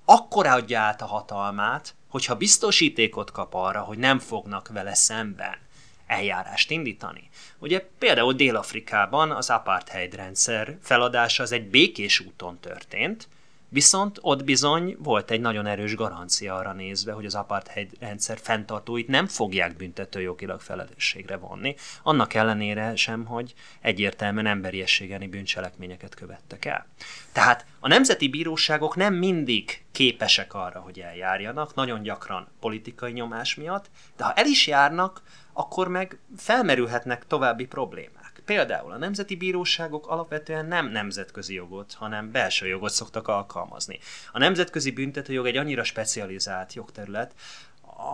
akkor 0.05 0.47
adja 0.47 0.81
át 0.81 1.03
a 1.03 1.07
hatalmát, 1.07 1.95
hogyha 2.09 2.37
biztosítékot 2.37 3.31
kap 3.31 3.55
arra, 3.55 3.81
hogy 3.81 3.99
nem 3.99 4.19
fognak 4.19 4.69
vele 4.69 4.95
szemben 4.95 5.59
eljárást 6.07 6.71
indítani. 6.71 7.29
Ugye 7.59 7.88
például 7.99 8.33
Dél-Afrikában 8.33 9.31
az 9.31 9.51
apartheid 9.51 10.14
rendszer 10.14 10.79
feladása 10.83 11.42
az 11.42 11.53
egy 11.53 11.69
békés 11.69 12.21
úton 12.21 12.59
történt, 12.61 13.29
Viszont 13.77 14.19
ott 14.21 14.45
bizony 14.45 14.97
volt 14.99 15.31
egy 15.31 15.41
nagyon 15.41 15.67
erős 15.67 15.95
garancia 15.95 16.55
arra 16.55 16.73
nézve, 16.73 17.12
hogy 17.12 17.25
az 17.25 17.35
apartheid 17.35 17.91
rendszer 18.01 18.39
fenntartóit 18.43 19.09
nem 19.09 19.27
fogják 19.27 19.77
büntetőjogilag 19.77 20.61
felelősségre 20.61 21.37
vonni, 21.37 21.75
annak 22.03 22.35
ellenére 22.35 22.95
sem, 22.95 23.25
hogy 23.25 23.55
egyértelműen 23.81 24.47
emberiességeni 24.47 25.27
bűncselekményeket 25.27 26.15
követtek 26.15 26.65
el. 26.65 26.87
Tehát 27.33 27.67
a 27.81 27.89
nemzeti 27.89 28.29
bíróságok 28.29 28.97
nem 28.97 29.15
mindig 29.15 29.85
képesek 29.93 30.55
arra, 30.55 30.81
hogy 30.81 31.01
eljárjanak, 31.01 31.75
nagyon 31.75 32.03
gyakran 32.03 32.49
politikai 32.61 33.12
nyomás 33.12 33.55
miatt, 33.55 33.91
de 34.17 34.25
ha 34.25 34.33
el 34.33 34.47
is 34.47 34.67
járnak, 34.67 35.23
akkor 35.53 35.89
meg 35.89 36.19
felmerülhetnek 36.37 37.27
további 37.27 37.67
problémák. 37.67 38.15
Például 38.47 38.93
a 38.93 38.99
nemzeti 38.99 39.37
bíróságok 39.37 40.07
alapvetően 40.07 40.67
nem 40.67 40.89
nemzetközi 40.89 41.55
jogot, 41.55 41.95
hanem 41.95 42.31
belső 42.31 42.67
jogot 42.67 42.93
szoktak 42.93 43.29
alkalmazni. 43.29 43.99
A 44.33 44.39
nemzetközi 44.39 44.91
büntetőjog 44.91 45.47
egy 45.47 45.57
annyira 45.57 45.85
specializált 45.85 46.75
jogterület, 46.75 47.35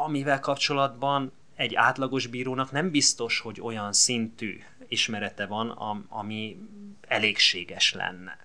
amivel 0.04 0.40
kapcsolatban 0.40 1.32
egy 1.56 1.74
átlagos 1.74 2.26
bírónak 2.26 2.70
nem 2.70 2.90
biztos, 2.90 3.40
hogy 3.40 3.60
olyan 3.60 3.92
szintű 3.92 4.60
ismerete 4.88 5.46
van, 5.46 5.70
ami 6.08 6.56
elégséges 7.00 7.92
lenne. 7.92 8.38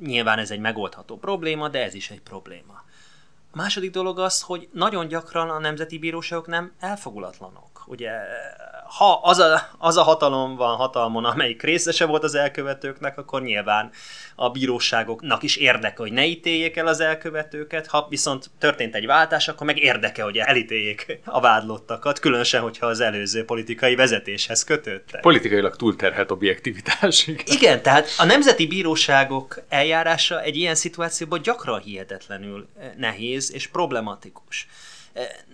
Nyilván 0.00 0.38
ez 0.38 0.50
egy 0.50 0.60
megoldható 0.60 1.18
probléma, 1.18 1.68
de 1.68 1.82
ez 1.82 1.94
is 1.94 2.10
egy 2.10 2.20
probléma. 2.20 2.84
A 3.50 3.56
második 3.56 3.90
dolog 3.90 4.18
az, 4.18 4.40
hogy 4.40 4.68
nagyon 4.72 5.08
gyakran 5.08 5.50
a 5.50 5.58
nemzeti 5.58 5.98
bíróságok 5.98 6.46
nem 6.46 6.72
elfogulatlanok. 6.78 7.73
Ugye 7.86 8.10
ha 8.96 9.20
az 9.22 9.38
a, 9.38 9.68
az 9.78 9.96
a 9.96 10.02
hatalom 10.02 10.56
van 10.56 10.76
hatalmon, 10.76 11.24
amelyik 11.24 11.62
részese 11.62 12.04
volt 12.04 12.24
az 12.24 12.34
elkövetőknek, 12.34 13.18
akkor 13.18 13.42
nyilván 13.42 13.90
a 14.34 14.50
bíróságoknak 14.50 15.42
is 15.42 15.56
érdeke, 15.56 16.02
hogy 16.02 16.12
ne 16.12 16.24
ítéljék 16.24 16.76
el 16.76 16.86
az 16.86 17.00
elkövetőket, 17.00 17.86
ha 17.86 18.06
viszont 18.08 18.50
történt 18.58 18.94
egy 18.94 19.06
váltás, 19.06 19.48
akkor 19.48 19.66
meg 19.66 19.78
érdeke, 19.78 20.22
hogy 20.22 20.38
elítéljék 20.38 21.20
a 21.24 21.40
vádlottakat, 21.40 22.18
különösen, 22.18 22.60
hogyha 22.60 22.86
az 22.86 23.00
előző 23.00 23.44
politikai 23.44 23.94
vezetéshez 23.94 24.64
kötődtek. 24.64 25.20
Politikailag 25.20 25.76
túlterhet 25.76 26.30
objektivitás. 26.30 27.26
Igen. 27.26 27.44
igen, 27.46 27.82
tehát 27.82 28.08
a 28.18 28.24
nemzeti 28.24 28.66
bíróságok 28.66 29.62
eljárása 29.68 30.42
egy 30.42 30.56
ilyen 30.56 30.74
szituációban 30.74 31.42
gyakran 31.42 31.80
hihetetlenül 31.80 32.68
nehéz 32.96 33.52
és 33.52 33.66
problematikus. 33.66 34.66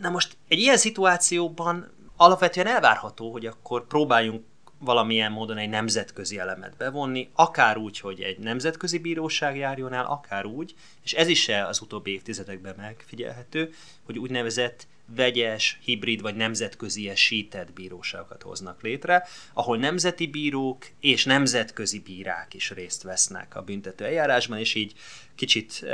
Na 0.00 0.10
most 0.10 0.36
egy 0.48 0.58
ilyen 0.58 0.76
szituációban 0.76 1.98
alapvetően 2.20 2.66
elvárható, 2.66 3.32
hogy 3.32 3.46
akkor 3.46 3.86
próbáljunk 3.86 4.44
valamilyen 4.78 5.32
módon 5.32 5.56
egy 5.56 5.68
nemzetközi 5.68 6.38
elemet 6.38 6.76
bevonni, 6.76 7.30
akár 7.34 7.76
úgy, 7.76 8.00
hogy 8.00 8.20
egy 8.20 8.38
nemzetközi 8.38 8.98
bíróság 8.98 9.56
járjon 9.56 9.92
el, 9.92 10.04
akár 10.04 10.44
úgy, 10.44 10.74
és 11.04 11.12
ez 11.12 11.28
is 11.28 11.48
az 11.48 11.80
utóbbi 11.80 12.12
évtizedekben 12.12 12.74
megfigyelhető, 12.76 13.72
hogy 14.04 14.18
úgynevezett 14.18 14.86
vegyes, 15.14 15.78
hibrid 15.84 16.20
vagy 16.20 16.34
nemzetközi 16.34 17.08
esített 17.08 17.72
bíróságokat 17.72 18.42
hoznak 18.42 18.82
létre, 18.82 19.26
ahol 19.52 19.76
nemzeti 19.76 20.26
bírók 20.26 20.86
és 21.00 21.24
nemzetközi 21.24 21.98
bírák 21.98 22.54
is 22.54 22.70
részt 22.70 23.02
vesznek 23.02 23.56
a 23.56 23.62
büntető 23.62 24.04
eljárásban, 24.04 24.58
és 24.58 24.74
így 24.74 24.92
kicsit 25.40 25.84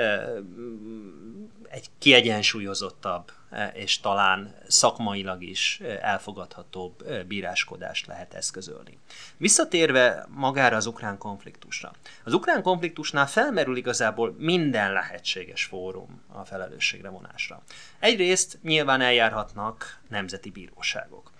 egy 1.68 1.90
kiegyensúlyozottabb 1.98 3.32
és 3.72 4.00
talán 4.00 4.54
szakmailag 4.68 5.42
is 5.42 5.80
elfogadhatóbb 6.00 7.04
bíráskodást 7.26 8.06
lehet 8.06 8.34
eszközölni. 8.34 8.98
Visszatérve 9.36 10.26
magára 10.30 10.76
az 10.76 10.86
ukrán 10.86 11.18
konfliktusra. 11.18 11.92
Az 12.24 12.32
ukrán 12.32 12.62
konfliktusnál 12.62 13.26
felmerül 13.26 13.76
igazából 13.76 14.34
minden 14.38 14.92
lehetséges 14.92 15.64
fórum 15.64 16.22
a 16.32 16.44
felelősségre 16.44 17.08
vonásra. 17.08 17.62
Egyrészt 17.98 18.58
nyilván 18.62 19.00
eljárhatnak 19.00 20.00
nemzeti 20.08 20.50
bíróságok. 20.50 21.30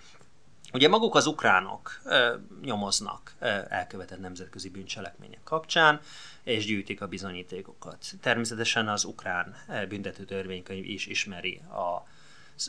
Ugye 0.73 0.87
maguk 0.87 1.15
az 1.15 1.25
ukránok 1.25 2.01
ö, 2.03 2.35
nyomoznak 2.61 3.35
ö, 3.39 3.47
elkövetett 3.69 4.19
nemzetközi 4.19 4.69
bűncselekmények 4.69 5.43
kapcsán, 5.43 5.99
és 6.47 6.65
gyűjtik 6.65 7.01
a 7.01 7.07
bizonyítékokat. 7.07 8.05
Természetesen 8.21 8.87
az 8.87 9.03
ukrán 9.03 9.55
büntető 9.89 10.23
törvénykönyv 10.23 10.85
is 10.85 11.05
ismeri 11.05 11.55
a 11.57 12.07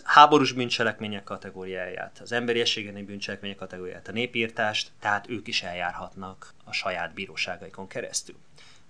háborús 0.05 0.53
bűncselekmények 0.53 1.25
kategóriáját, 1.25 2.19
az 2.23 2.33
emberiességeni 2.33 3.03
bűncselekmények 3.03 3.57
kategóriáját, 3.57 4.09
a 4.09 4.13
népírtást, 4.13 4.91
tehát 5.01 5.29
ők 5.29 5.49
is 5.49 5.63
eljárhatnak 5.63 6.55
a 6.65 6.73
saját 6.73 7.15
bíróságaikon 7.15 7.89
keresztül. 7.89 8.37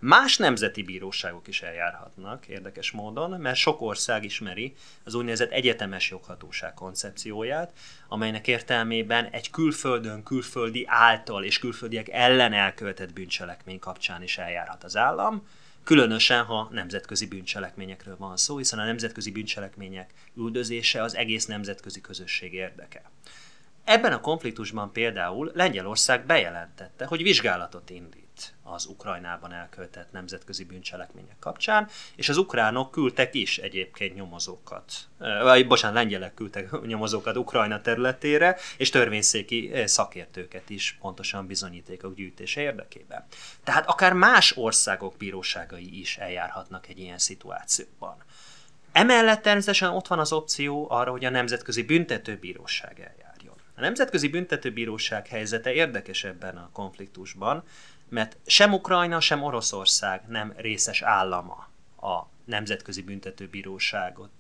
Más 0.01 0.37
nemzeti 0.37 0.83
bíróságok 0.83 1.49
is 1.49 1.63
eljárhatnak 1.63 2.47
érdekes 2.47 2.91
módon, 2.91 3.41
mert 3.41 3.57
sok 3.57 3.81
ország 3.81 4.25
ismeri 4.25 4.75
az 5.05 5.15
úgynevezett 5.15 5.51
egyetemes 5.51 6.11
joghatóság 6.11 6.75
koncepcióját, 6.75 7.73
amelynek 8.09 8.47
értelmében 8.47 9.25
egy 9.25 9.51
külföldön 9.51 10.23
külföldi 10.23 10.85
által 10.87 11.45
és 11.45 11.59
külföldiek 11.59 12.09
ellen 12.09 12.53
elkövetett 12.53 13.13
bűncselekmény 13.13 13.79
kapcsán 13.79 14.23
is 14.23 14.39
eljárhat 14.39 14.85
az 14.85 14.97
állam, 14.97 15.47
különösen, 15.85 16.45
ha 16.45 16.69
nemzetközi 16.73 17.27
bűncselekményekről 17.27 18.17
van 18.17 18.37
szó, 18.37 18.57
hiszen 18.57 18.79
a 18.79 18.85
nemzetközi 18.85 19.31
bűncselekmények 19.31 20.11
üldözése 20.37 21.03
az 21.03 21.17
egész 21.17 21.47
nemzetközi 21.47 22.01
közösség 22.01 22.55
érdeke. 22.55 23.03
Ebben 23.85 24.13
a 24.13 24.21
konfliktusban 24.21 24.93
például 24.93 25.51
Lengyelország 25.55 26.27
bejelentette, 26.27 27.05
hogy 27.05 27.23
vizsgálatot 27.23 27.91
indít 27.91 28.28
az 28.63 28.87
Ukrajnában 28.87 29.53
elkövetett 29.53 30.13
nemzetközi 30.13 30.65
bűncselekmények 30.65 31.37
kapcsán, 31.39 31.89
és 32.17 32.29
az 32.29 32.37
ukránok 32.37 32.91
küldtek 32.91 33.35
is 33.35 33.59
egyébként 33.59 34.15
nyomozókat, 34.15 34.93
vagy 35.43 35.67
bocsánat, 35.67 35.97
lengyelek 35.97 36.35
küldtek 36.35 36.87
nyomozókat 36.87 37.37
Ukrajna 37.37 37.81
területére, 37.81 38.57
és 38.77 38.91
törvényszéki 38.91 39.73
szakértőket 39.85 40.71
is 40.71 40.97
pontosan 41.01 41.47
bizonyítékok 41.47 42.15
gyűjtése 42.15 42.61
érdekében. 42.61 43.25
Tehát 43.65 43.89
akár 43.89 44.13
más 44.13 44.57
országok 44.57 45.17
bíróságai 45.17 46.01
is 46.01 46.17
eljárhatnak 46.17 46.89
egy 46.89 46.99
ilyen 46.99 47.19
szituációban. 47.19 48.17
Emellett 48.93 49.43
természetesen 49.43 49.91
ott 49.91 50.07
van 50.07 50.19
az 50.19 50.33
opció 50.33 50.91
arra, 50.91 51.11
hogy 51.11 51.25
a 51.25 51.31
Nemzetközi 51.31 51.83
Büntetőbíróság 51.83 53.01
eljárjon. 53.01 53.55
A 53.77 53.81
Nemzetközi 53.81 54.29
Büntetőbíróság 54.29 55.27
helyzete 55.27 55.73
érdekes 55.73 56.25
ebben 56.25 56.57
a 56.57 56.71
konfliktusban, 56.73 57.63
mert 58.09 58.37
sem 58.47 58.73
Ukrajna, 58.73 59.21
sem 59.21 59.43
Oroszország 59.43 60.23
nem 60.29 60.53
részes 60.57 61.03
állama 61.03 61.69
a 62.01 62.23
Nemzetközi 62.45 63.03
Büntetőbíróságot 63.03 64.31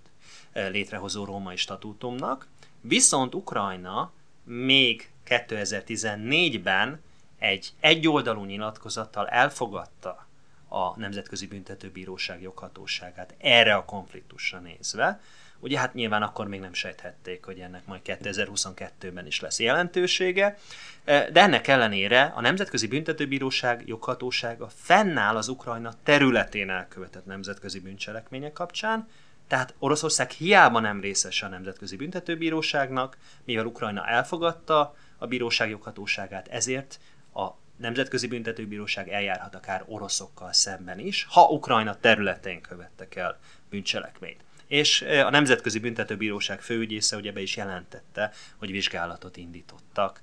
eh, 0.52 0.70
létrehozó 0.70 1.24
római 1.24 1.56
statútumnak, 1.56 2.46
viszont 2.80 3.34
Ukrajna 3.34 4.12
még 4.44 5.10
2014-ben 5.26 7.02
egy 7.38 7.72
egyoldalú 7.80 8.44
nyilatkozattal 8.44 9.28
elfogadta 9.28 10.26
a 10.68 10.98
Nemzetközi 10.98 11.46
Büntetőbíróság 11.46 12.42
joghatóságát 12.42 13.34
erre 13.38 13.74
a 13.74 13.84
konfliktusra 13.84 14.58
nézve. 14.58 15.20
Ugye 15.60 15.78
hát 15.78 15.94
nyilván 15.94 16.22
akkor 16.22 16.48
még 16.48 16.60
nem 16.60 16.72
sejthették, 16.72 17.44
hogy 17.44 17.58
ennek 17.58 17.86
majd 17.86 18.00
2022-ben 18.04 19.26
is 19.26 19.40
lesz 19.40 19.60
jelentősége, 19.60 20.58
de 21.04 21.40
ennek 21.40 21.68
ellenére 21.68 22.32
a 22.36 22.40
Nemzetközi 22.40 22.86
Büntetőbíróság 22.86 23.82
joghatósága 23.86 24.68
fennáll 24.74 25.36
az 25.36 25.48
Ukrajna 25.48 25.92
területén 26.02 26.70
elkövetett 26.70 27.26
nemzetközi 27.26 27.80
bűncselekmények 27.80 28.52
kapcsán, 28.52 29.08
tehát 29.48 29.74
Oroszország 29.78 30.30
hiába 30.30 30.80
nem 30.80 31.00
részese 31.00 31.46
a 31.46 31.48
Nemzetközi 31.48 31.96
Büntetőbíróságnak, 31.96 33.16
mivel 33.44 33.66
Ukrajna 33.66 34.06
elfogadta 34.06 34.94
a 35.18 35.26
bíróság 35.26 35.70
joghatóságát, 35.70 36.48
ezért 36.48 37.00
a 37.34 37.48
Nemzetközi 37.76 38.26
Büntetőbíróság 38.26 39.08
eljárhat 39.08 39.54
akár 39.54 39.84
oroszokkal 39.86 40.52
szemben 40.52 40.98
is, 40.98 41.26
ha 41.30 41.48
Ukrajna 41.48 41.96
területén 42.00 42.60
követtek 42.60 43.16
el 43.16 43.38
bűncselekményt. 43.70 44.44
És 44.68 45.02
a 45.02 45.30
Nemzetközi 45.30 45.78
Büntetőbíróság 45.78 46.60
főügyésze 46.60 47.16
ugye 47.16 47.32
be 47.32 47.40
is 47.40 47.56
jelentette, 47.56 48.32
hogy 48.56 48.70
vizsgálatot 48.70 49.36
indítottak 49.36 50.20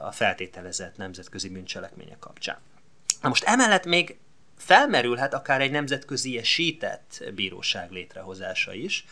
a 0.00 0.12
feltételezett 0.12 0.96
nemzetközi 0.96 1.48
bűncselekmények 1.48 2.18
kapcsán. 2.18 2.58
Na 3.22 3.28
most 3.28 3.44
emellett 3.44 3.84
még 3.84 4.18
felmerülhet 4.56 5.34
akár 5.34 5.60
egy 5.60 5.70
nemzetközi 5.70 6.38
esített 6.38 7.24
bíróság 7.34 7.90
létrehozása 7.90 8.74
is, 8.74 9.04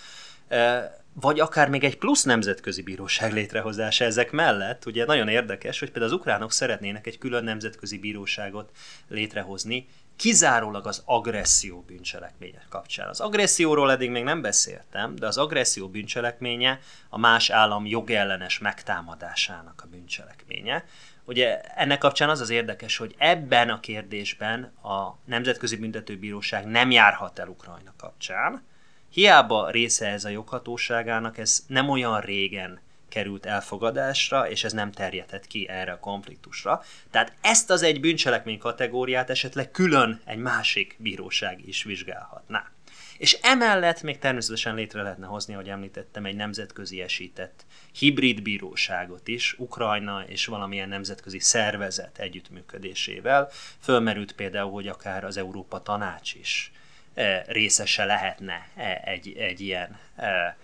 vagy 1.13 1.41
akár 1.41 1.69
még 1.69 1.85
egy 1.85 1.99
plusz 1.99 2.23
nemzetközi 2.23 2.83
bíróság 2.83 3.33
létrehozása 3.33 4.05
ezek 4.05 4.31
mellett. 4.31 4.87
Ugye 4.87 5.05
nagyon 5.05 5.29
érdekes, 5.29 5.79
hogy 5.79 5.91
például 5.91 6.13
az 6.13 6.19
ukránok 6.19 6.53
szeretnének 6.53 7.07
egy 7.07 7.19
külön 7.19 7.45
nemzetközi 7.45 7.99
bíróságot 7.99 8.71
létrehozni, 9.09 9.89
kizárólag 10.19 10.87
az 10.87 11.03
agresszió 11.05 11.85
bűncselekménye 11.87 12.63
kapcsán. 12.69 13.09
Az 13.09 13.21
agresszióról 13.21 13.91
eddig 13.91 14.11
még 14.11 14.23
nem 14.23 14.41
beszéltem, 14.41 15.15
de 15.15 15.27
az 15.27 15.39
agresszió 15.39 15.89
bűncselekménye 15.89 16.81
a 17.09 17.19
más 17.19 17.51
állam 17.51 17.87
jogellenes 17.87 18.59
megtámadásának 18.59 19.83
a 19.85 19.89
bűncselekménye. 19.91 20.85
Ugye 21.25 21.61
ennek 21.61 21.99
kapcsán 21.99 22.29
az 22.29 22.41
az 22.41 22.51
érdekes, 22.51 22.97
hogy 22.97 23.15
ebben 23.19 23.71
a 23.71 23.81
kérdésben 23.81 24.63
a 24.83 25.19
Nemzetközi 25.25 25.77
Büntetőbíróság 25.77 26.67
nem 26.67 26.91
járhat 26.91 27.39
el 27.39 27.49
Ukrajna 27.49 27.93
kapcsán. 27.97 28.63
Hiába 29.11 29.71
része 29.71 30.07
ez 30.07 30.25
a 30.25 30.29
joghatóságának, 30.29 31.39
ez 31.39 31.65
nem 31.67 31.89
olyan 31.89 32.21
régen 32.21 32.81
került 33.09 33.47
elfogadásra, 33.47 34.51
és 34.51 34.65
ez 34.65 34.73
nem 34.73 34.93
terjedhet 34.93 35.47
ki 35.47 35.69
erre 35.69 35.93
a 35.93 36.01
konfliktusra. 36.01 36.83
Tehát 37.11 37.33
ezt 37.41 37.71
az 37.71 37.83
egy 37.83 38.01
bűncselekmény 38.01 38.59
kategóriát 38.59 39.31
esetleg 39.31 39.71
külön 39.71 40.21
egy 40.25 40.39
másik 40.39 40.97
bíróság 40.99 41.69
is 41.69 41.83
vizsgálhatná. 41.83 42.71
És 43.19 43.39
emellett 43.43 44.03
még 44.03 44.19
természetesen 44.19 44.75
létre 44.75 45.03
lehetne 45.03 45.27
hozni, 45.27 45.55
ahogy 45.55 45.69
említettem, 45.69 46.25
egy 46.25 46.37
nemzetközi 46.37 47.01
esített 47.01 47.65
hibrid 47.93 48.43
bíróságot 48.43 49.29
is, 49.29 49.55
Ukrajna 49.59 50.25
és 50.27 50.47
valamilyen 50.47 50.89
nemzetközi 50.89 51.39
szervezet 51.39 52.19
együttműködésével. 52.19 53.49
Fölmerült 53.81 54.33
például, 54.33 54.71
hogy 54.71 54.89
akár 54.89 55.25
az 55.25 55.37
Európa 55.37 55.83
Tanács 55.83 56.35
is 56.35 56.73
e, 57.15 57.45
részese 57.47 58.05
lehetne 58.05 58.69
e, 58.77 59.03
egy, 59.05 59.37
egy 59.39 59.61
ilyen 59.61 59.99
e, 60.17 60.57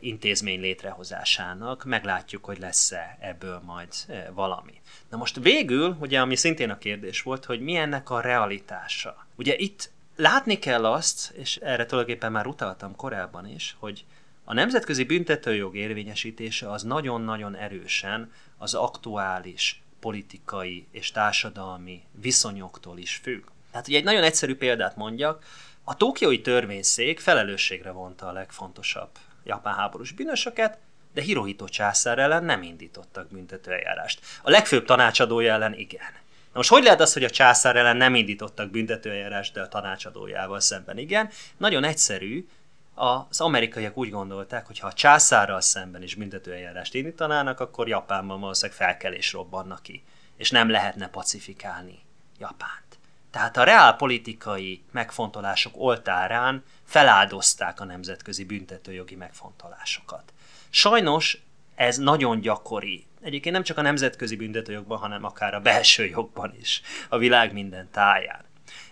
intézmény 0.00 0.60
létrehozásának. 0.60 1.84
Meglátjuk, 1.84 2.44
hogy 2.44 2.58
lesz-e 2.58 3.16
ebből 3.20 3.62
majd 3.64 3.92
valami. 4.34 4.80
Na 5.10 5.16
most 5.16 5.38
végül, 5.42 5.96
ugye, 6.00 6.20
ami 6.20 6.36
szintén 6.36 6.70
a 6.70 6.78
kérdés 6.78 7.22
volt, 7.22 7.44
hogy 7.44 7.60
mi 7.60 7.76
ennek 7.76 8.10
a 8.10 8.20
realitása. 8.20 9.26
Ugye 9.34 9.56
itt 9.56 9.90
látni 10.16 10.58
kell 10.58 10.86
azt, 10.86 11.30
és 11.30 11.56
erre 11.56 11.86
tulajdonképpen 11.86 12.32
már 12.32 12.46
utaltam 12.46 12.96
korábban 12.96 13.48
is, 13.48 13.76
hogy 13.78 14.04
a 14.44 14.54
nemzetközi 14.54 15.04
büntetőjog 15.04 15.76
érvényesítése 15.76 16.70
az 16.70 16.82
nagyon-nagyon 16.82 17.56
erősen 17.56 18.32
az 18.58 18.74
aktuális 18.74 19.82
politikai 20.00 20.86
és 20.90 21.10
társadalmi 21.10 22.02
viszonyoktól 22.20 22.98
is 22.98 23.14
függ. 23.14 23.44
Tehát 23.70 23.88
ugye 23.88 23.98
egy 23.98 24.04
nagyon 24.04 24.22
egyszerű 24.22 24.56
példát 24.56 24.96
mondjak, 24.96 25.44
a 25.84 25.96
Tokiói 25.96 26.40
törvényszék 26.40 27.20
felelősségre 27.20 27.90
vonta 27.90 28.26
a 28.26 28.32
legfontosabb 28.32 29.10
japán 29.46 29.74
háborús 29.74 30.12
bűnösöket, 30.12 30.78
de 31.14 31.22
Hirohito 31.22 31.68
császár 31.68 32.18
ellen 32.18 32.44
nem 32.44 32.62
indítottak 32.62 33.28
büntetőeljárást. 33.28 34.20
A 34.42 34.50
legfőbb 34.50 34.84
tanácsadója 34.84 35.52
ellen 35.52 35.74
igen. 35.74 36.12
Na 36.52 36.62
most 36.62 36.68
hogy 36.68 36.82
lehet 36.82 37.00
az, 37.00 37.12
hogy 37.12 37.24
a 37.24 37.30
császár 37.30 37.76
ellen 37.76 37.96
nem 37.96 38.14
indítottak 38.14 38.70
büntetőeljárást, 38.70 39.52
de 39.52 39.60
a 39.60 39.68
tanácsadójával 39.68 40.60
szemben 40.60 40.98
igen? 40.98 41.30
Nagyon 41.56 41.84
egyszerű, 41.84 42.48
az 42.94 43.40
amerikaiak 43.40 43.96
úgy 43.96 44.10
gondolták, 44.10 44.66
hogy 44.66 44.78
ha 44.78 44.86
a 44.86 44.92
császárral 44.92 45.60
szemben 45.60 46.02
is 46.02 46.14
büntetőeljárást 46.14 46.94
indítanának, 46.94 47.60
akkor 47.60 47.88
Japánban 47.88 48.40
valószínűleg 48.40 48.78
felkelés 48.78 49.32
robbanna 49.32 49.78
ki, 49.82 50.04
és 50.36 50.50
nem 50.50 50.70
lehetne 50.70 51.08
pacifikálni 51.08 51.98
Japánt. 52.38 52.85
Tehát 53.30 53.56
a 53.56 53.64
reálpolitikai 53.64 54.82
megfontolások 54.92 55.72
oltárán 55.76 56.64
feláldozták 56.84 57.80
a 57.80 57.84
nemzetközi 57.84 58.44
büntetőjogi 58.44 59.14
megfontolásokat. 59.14 60.32
Sajnos 60.70 61.38
ez 61.74 61.96
nagyon 61.96 62.40
gyakori. 62.40 63.06
Egyébként 63.22 63.54
nem 63.54 63.64
csak 63.64 63.78
a 63.78 63.82
nemzetközi 63.82 64.36
büntetőjogban, 64.36 64.98
hanem 64.98 65.24
akár 65.24 65.54
a 65.54 65.60
belső 65.60 66.06
jogban 66.06 66.54
is, 66.60 66.82
a 67.08 67.18
világ 67.18 67.52
minden 67.52 67.88
táján. 67.90 68.44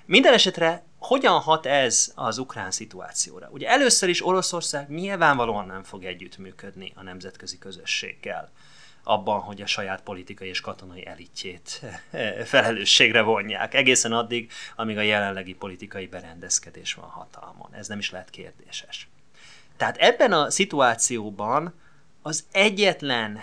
Minden 0.04 0.32
esetre 0.32 0.84
hogyan 0.98 1.40
hat 1.40 1.66
ez 1.66 2.12
az 2.14 2.38
ukrán 2.38 2.70
szituációra? 2.70 3.48
Ugye 3.50 3.68
először 3.68 4.08
is 4.08 4.26
Oroszország 4.26 4.88
nyilvánvalóan 4.88 5.66
nem 5.66 5.82
fog 5.82 6.04
együttműködni 6.04 6.92
a 6.94 7.02
nemzetközi 7.02 7.58
közösséggel 7.58 8.52
abban, 9.04 9.40
hogy 9.40 9.62
a 9.62 9.66
saját 9.66 10.02
politikai 10.02 10.48
és 10.48 10.60
katonai 10.60 11.06
elitjét 11.06 11.80
felelősségre 12.44 13.20
vonják. 13.20 13.74
Egészen 13.74 14.12
addig, 14.12 14.52
amíg 14.76 14.96
a 14.96 15.02
jelenlegi 15.02 15.54
politikai 15.54 16.06
berendezkedés 16.06 16.94
van 16.94 17.08
hatalmon. 17.08 17.74
Ez 17.74 17.88
nem 17.88 17.98
is 17.98 18.10
lehet 18.10 18.30
kérdéses. 18.30 19.08
Tehát 19.76 19.96
ebben 19.96 20.32
a 20.32 20.50
szituációban 20.50 21.74
az 22.22 22.44
egyetlen 22.52 23.40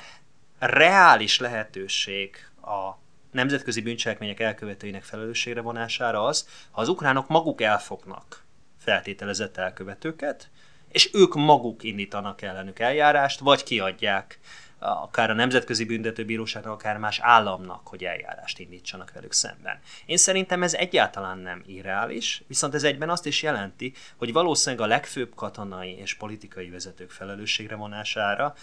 reális 0.60 1.40
lehetőség 1.40 2.36
a 2.62 3.00
nemzetközi 3.32 3.82
bűncselekmények 3.82 4.40
elkövetőinek 4.40 5.04
felelősségre 5.04 5.62
vonására 5.62 6.24
az, 6.24 6.48
ha 6.72 6.82
az 6.82 6.88
ukránok 6.88 7.28
maguk 7.28 7.62
elfognak 7.62 8.44
feltételezett 8.78 9.58
elkövetőket, 9.58 10.50
és 10.92 11.10
ők 11.14 11.34
maguk 11.34 11.84
indítanak 11.84 12.42
ellenük 12.42 12.80
eljárást, 12.80 13.40
vagy 13.40 13.64
kiadják 13.64 14.40
akár 14.82 15.30
a 15.30 15.34
Nemzetközi 15.34 15.86
Büntetőbíróságnak, 15.86 16.74
akár 16.74 16.98
más 16.98 17.20
államnak, 17.20 17.88
hogy 17.88 18.04
eljárást 18.04 18.60
indítsanak 18.60 19.12
velük 19.14 19.34
szemben. 19.34 19.80
Én 20.06 20.18
szerintem 20.18 20.64
ez 20.64 20.74
egyáltalán 20.74 21.38
nem 21.38 21.64
irreális, 21.66 22.44
viszont 22.48 22.74
ez 22.74 22.84
egyben 22.84 23.10
azt 23.10 23.26
is 23.26 23.42
jelenti, 23.42 23.94
hogy 24.18 24.34
valószínűleg 24.34 24.86
a 24.86 24.90
legfőbb 24.90 25.36
katonai 25.36 25.98
és 25.98 26.14
politikai 26.14 26.70
vezetők 26.70 27.12
felelősségre 27.12 27.76
vonására 27.76 28.56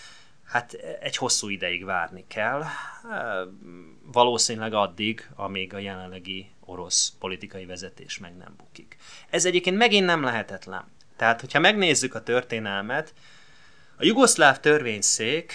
hát 0.49 0.73
egy 1.01 1.17
hosszú 1.17 1.49
ideig 1.49 1.85
várni 1.85 2.25
kell, 2.29 2.65
valószínűleg 4.13 4.73
addig, 4.73 5.31
amíg 5.37 5.75
a 5.75 5.79
jelenlegi 5.79 6.51
orosz 6.65 7.13
politikai 7.19 7.67
vezetés 7.67 8.19
meg 8.19 8.37
nem 8.37 8.55
bukik. 8.57 8.97
Ez 9.31 9.45
egyébként 9.45 9.77
megint 9.77 10.07
nem 10.07 10.23
lehetetlen. 10.23 10.85
Tehát, 11.17 11.41
hogyha 11.41 11.59
megnézzük 11.59 12.15
a 12.15 12.23
történelmet, 12.23 13.15
a 13.97 14.05
jugoszláv 14.05 14.61
törvényszék 14.61 15.53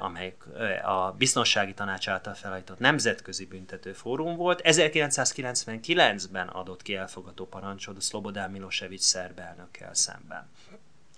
amely 0.00 0.36
e, 0.58 0.88
a 0.88 1.14
Biztonsági 1.18 1.74
Tanács 1.74 2.08
által 2.08 2.34
felállított 2.34 2.78
Nemzetközi 2.78 3.46
Büntető 3.46 3.92
Fórum 3.92 4.36
volt. 4.36 4.60
1999-ben 4.64 6.48
adott 6.48 6.82
ki 6.82 6.94
elfogató 6.94 7.46
parancsot 7.46 7.96
a 7.96 8.00
Szlobodán 8.00 8.50
Milosevic 8.50 9.04
szerb 9.04 9.38
elnökkel 9.38 9.94
szemben. 9.94 10.48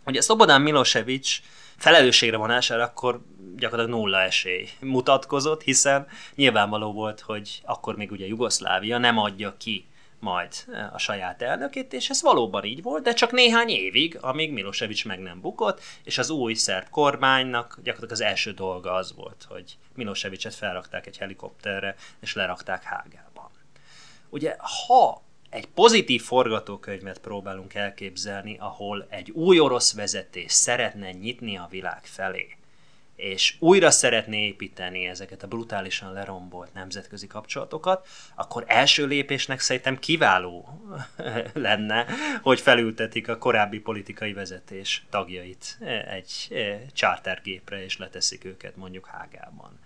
Ugye 0.07 0.21
Szlobodán 0.21 0.63
Milosevic 0.63 1.41
felelősségre 1.77 2.37
vonására 2.37 2.83
akkor 2.83 3.23
gyakorlatilag 3.57 4.01
nulla 4.01 4.21
esély 4.21 4.69
mutatkozott, 4.81 5.63
hiszen 5.63 6.07
nyilvánvaló 6.35 6.93
volt, 6.93 7.21
hogy 7.21 7.61
akkor 7.65 7.97
még 7.97 8.11
ugye 8.11 8.27
Jugoszlávia 8.27 8.99
nem 8.99 9.19
adja 9.19 9.57
ki 9.57 9.87
majd 10.23 10.53
a 10.93 10.99
saját 10.99 11.43
elnökét, 11.43 11.93
és 11.93 12.11
ez 12.11 12.23
valóban 12.23 12.65
így 12.65 12.83
volt, 12.83 13.03
de 13.03 13.13
csak 13.13 13.31
néhány 13.31 13.69
évig, 13.69 14.19
amíg 14.21 14.53
Milosevic 14.53 15.05
meg 15.05 15.19
nem 15.19 15.41
bukott, 15.41 15.81
és 16.05 16.19
az 16.19 16.31
új 16.31 16.55
szerb 16.55 16.89
kormánynak 16.89 17.79
gyakorlatilag 17.83 18.11
az 18.11 18.21
első 18.21 18.53
dolga 18.53 18.93
az 18.93 19.15
volt, 19.15 19.47
hogy 19.49 19.77
Milosevicet 19.95 20.55
felrakták 20.55 21.07
egy 21.07 21.19
helikopterre, 21.19 21.95
és 22.21 22.35
lerakták 22.35 22.83
Hágában. 22.83 23.51
Ugye, 24.29 24.57
ha 24.59 25.23
egy 25.51 25.67
pozitív 25.67 26.23
forgatókönyvet 26.23 27.19
próbálunk 27.19 27.75
elképzelni, 27.75 28.57
ahol 28.59 29.07
egy 29.09 29.31
új 29.31 29.59
orosz 29.59 29.95
vezetés 29.95 30.53
szeretne 30.53 31.13
nyitni 31.13 31.57
a 31.57 31.67
világ 31.71 32.01
felé, 32.05 32.57
és 33.17 33.57
újra 33.59 33.91
szeretné 33.91 34.47
építeni 34.47 35.07
ezeket 35.07 35.43
a 35.43 35.47
brutálisan 35.47 36.13
lerombolt 36.13 36.75
nemzetközi 36.75 37.27
kapcsolatokat, 37.27 38.09
akkor 38.35 38.65
első 38.67 39.07
lépésnek 39.07 39.61
szerintem 39.61 39.99
kiváló 39.99 40.69
lenne, 41.53 42.07
hogy 42.43 42.61
felültetik 42.61 43.29
a 43.29 43.39
korábbi 43.39 43.79
politikai 43.81 44.33
vezetés 44.33 45.05
tagjait 45.11 45.79
egy 46.11 46.49
chartergépre, 46.93 47.85
és 47.85 47.99
leteszik 47.99 48.45
őket 48.45 48.77
mondjuk 48.77 49.07
Hágában. 49.07 49.79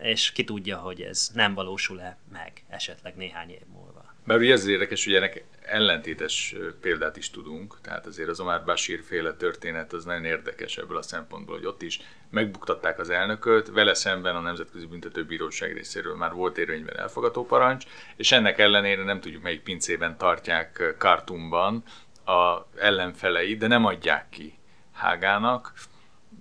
És 0.00 0.32
ki 0.32 0.44
tudja, 0.44 0.78
hogy 0.78 1.00
ez 1.00 1.30
nem 1.34 1.54
valósul-e 1.54 2.16
meg 2.32 2.64
esetleg 2.68 3.16
néhány 3.16 3.50
év 3.50 3.66
múlva. 3.72 4.03
Mert 4.24 4.40
ugye 4.40 4.52
ez 4.52 4.66
érdekes, 4.66 5.04
hogy 5.04 5.14
ennek 5.14 5.44
ellentétes 5.62 6.54
példát 6.80 7.16
is 7.16 7.30
tudunk, 7.30 7.76
tehát 7.82 8.06
azért 8.06 8.28
az 8.28 8.40
Omar 8.40 8.64
Bashir 8.64 9.02
féle 9.02 9.32
történet 9.32 9.92
az 9.92 10.04
nagyon 10.04 10.24
érdekes 10.24 10.76
ebből 10.76 10.96
a 10.96 11.02
szempontból, 11.02 11.56
hogy 11.56 11.66
ott 11.66 11.82
is 11.82 12.00
megbuktatták 12.30 12.98
az 12.98 13.10
elnököt, 13.10 13.68
vele 13.68 13.94
szemben 13.94 14.36
a 14.36 14.40
Nemzetközi 14.40 14.86
Büntetőbíróság 14.86 15.72
részéről 15.72 16.16
már 16.16 16.32
volt 16.32 16.58
érvényben 16.58 16.98
elfogató 16.98 17.46
parancs, 17.46 17.84
és 18.16 18.32
ennek 18.32 18.58
ellenére 18.58 19.04
nem 19.04 19.20
tudjuk 19.20 19.42
melyik 19.42 19.62
pincében 19.62 20.18
tartják 20.18 20.94
Kartumban 20.98 21.82
a 22.24 22.66
ellenfelei, 22.76 23.56
de 23.56 23.66
nem 23.66 23.84
adják 23.84 24.28
ki 24.28 24.58
Hágának. 24.92 25.72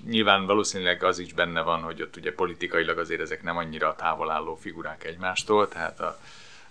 Nyilván 0.05 0.45
valószínűleg 0.45 1.03
az 1.03 1.19
is 1.19 1.33
benne 1.33 1.61
van, 1.61 1.81
hogy 1.81 2.01
ott 2.01 2.15
ugye 2.15 2.33
politikailag 2.33 2.97
azért 2.97 3.21
ezek 3.21 3.43
nem 3.43 3.57
annyira 3.57 3.95
távol 3.95 4.31
álló 4.31 4.55
figurák 4.55 5.03
egymástól, 5.03 5.67
tehát 5.67 5.99
a, 5.99 6.19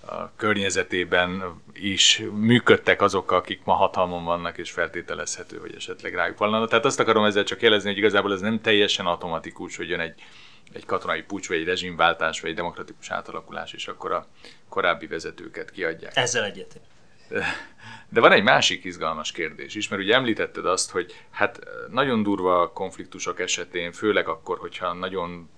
a 0.07 0.33
környezetében 0.37 1.63
is 1.73 2.23
működtek 2.33 3.03
azok, 3.03 3.31
akik 3.31 3.65
ma 3.65 3.73
hatalmon 3.73 4.25
vannak, 4.25 4.59
és 4.59 4.71
feltételezhető, 4.71 5.59
hogy 5.59 5.75
esetleg 5.75 6.15
rájuk 6.15 6.39
vallanak. 6.39 6.69
Tehát 6.69 6.85
azt 6.85 7.01
akarom 7.01 7.25
ezzel 7.25 7.45
csak 7.45 7.63
jelezni, 7.63 7.89
hogy 7.89 7.99
igazából 7.99 8.33
ez 8.33 8.41
nem 8.41 8.61
teljesen 8.61 9.07
automatikus, 9.07 9.77
hogy 9.77 9.89
jön 9.89 10.01
egy, 10.01 10.23
egy 10.73 10.85
katonai 10.85 11.23
pucs, 11.23 11.49
vagy 11.49 11.57
egy 11.57 11.67
rezsimváltás, 11.67 12.41
vagy 12.41 12.51
egy 12.51 12.57
demokratikus 12.57 13.11
átalakulás, 13.11 13.73
és 13.73 13.89
akkor 13.89 14.13
a 14.13 14.27
korábbi 14.69 15.07
vezetőket 15.07 15.71
kiadják. 15.71 16.17
Ezzel 16.17 16.45
egyetért. 16.45 16.85
De 18.09 18.21
van 18.21 18.33
egy 18.33 18.43
másik 18.43 18.85
izgalmas 18.85 19.33
kérdés 19.33 19.75
is, 19.75 19.89
mert 19.89 20.03
ugye 20.03 20.15
említetted 20.15 20.67
azt, 20.67 20.91
hogy 20.91 21.15
hát 21.31 21.61
nagyon 21.91 22.23
durva 22.23 22.73
konfliktusok 22.73 23.41
esetén, 23.41 23.93
főleg 23.93 24.29
akkor, 24.29 24.59
hogyha 24.59 24.93
nagyon 24.93 25.51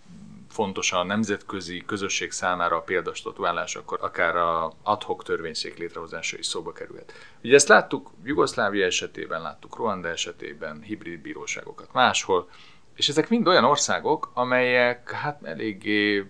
fontos 0.54 0.92
a 0.92 1.02
nemzetközi 1.02 1.82
közösség 1.86 2.30
számára 2.30 2.76
a 2.76 2.80
példastatuálás, 2.80 3.76
akkor 3.76 3.98
akár 4.02 4.36
a 4.36 4.72
adhok 4.82 5.22
törvényszék 5.22 5.78
létrehozása 5.78 6.38
is 6.38 6.46
szóba 6.46 6.72
kerülhet. 6.72 7.12
Ugye 7.42 7.54
ezt 7.54 7.68
láttuk 7.68 8.10
Jugoszlávia 8.24 8.84
esetében, 8.84 9.42
láttuk 9.42 9.76
Ruanda 9.76 10.08
esetében, 10.08 10.82
hibrid 10.82 11.20
bíróságokat 11.20 11.92
máshol, 11.92 12.48
és 12.94 13.08
ezek 13.08 13.28
mind 13.28 13.48
olyan 13.48 13.64
országok, 13.64 14.30
amelyek 14.34 15.10
hát 15.10 15.42
eléggé 15.42 16.26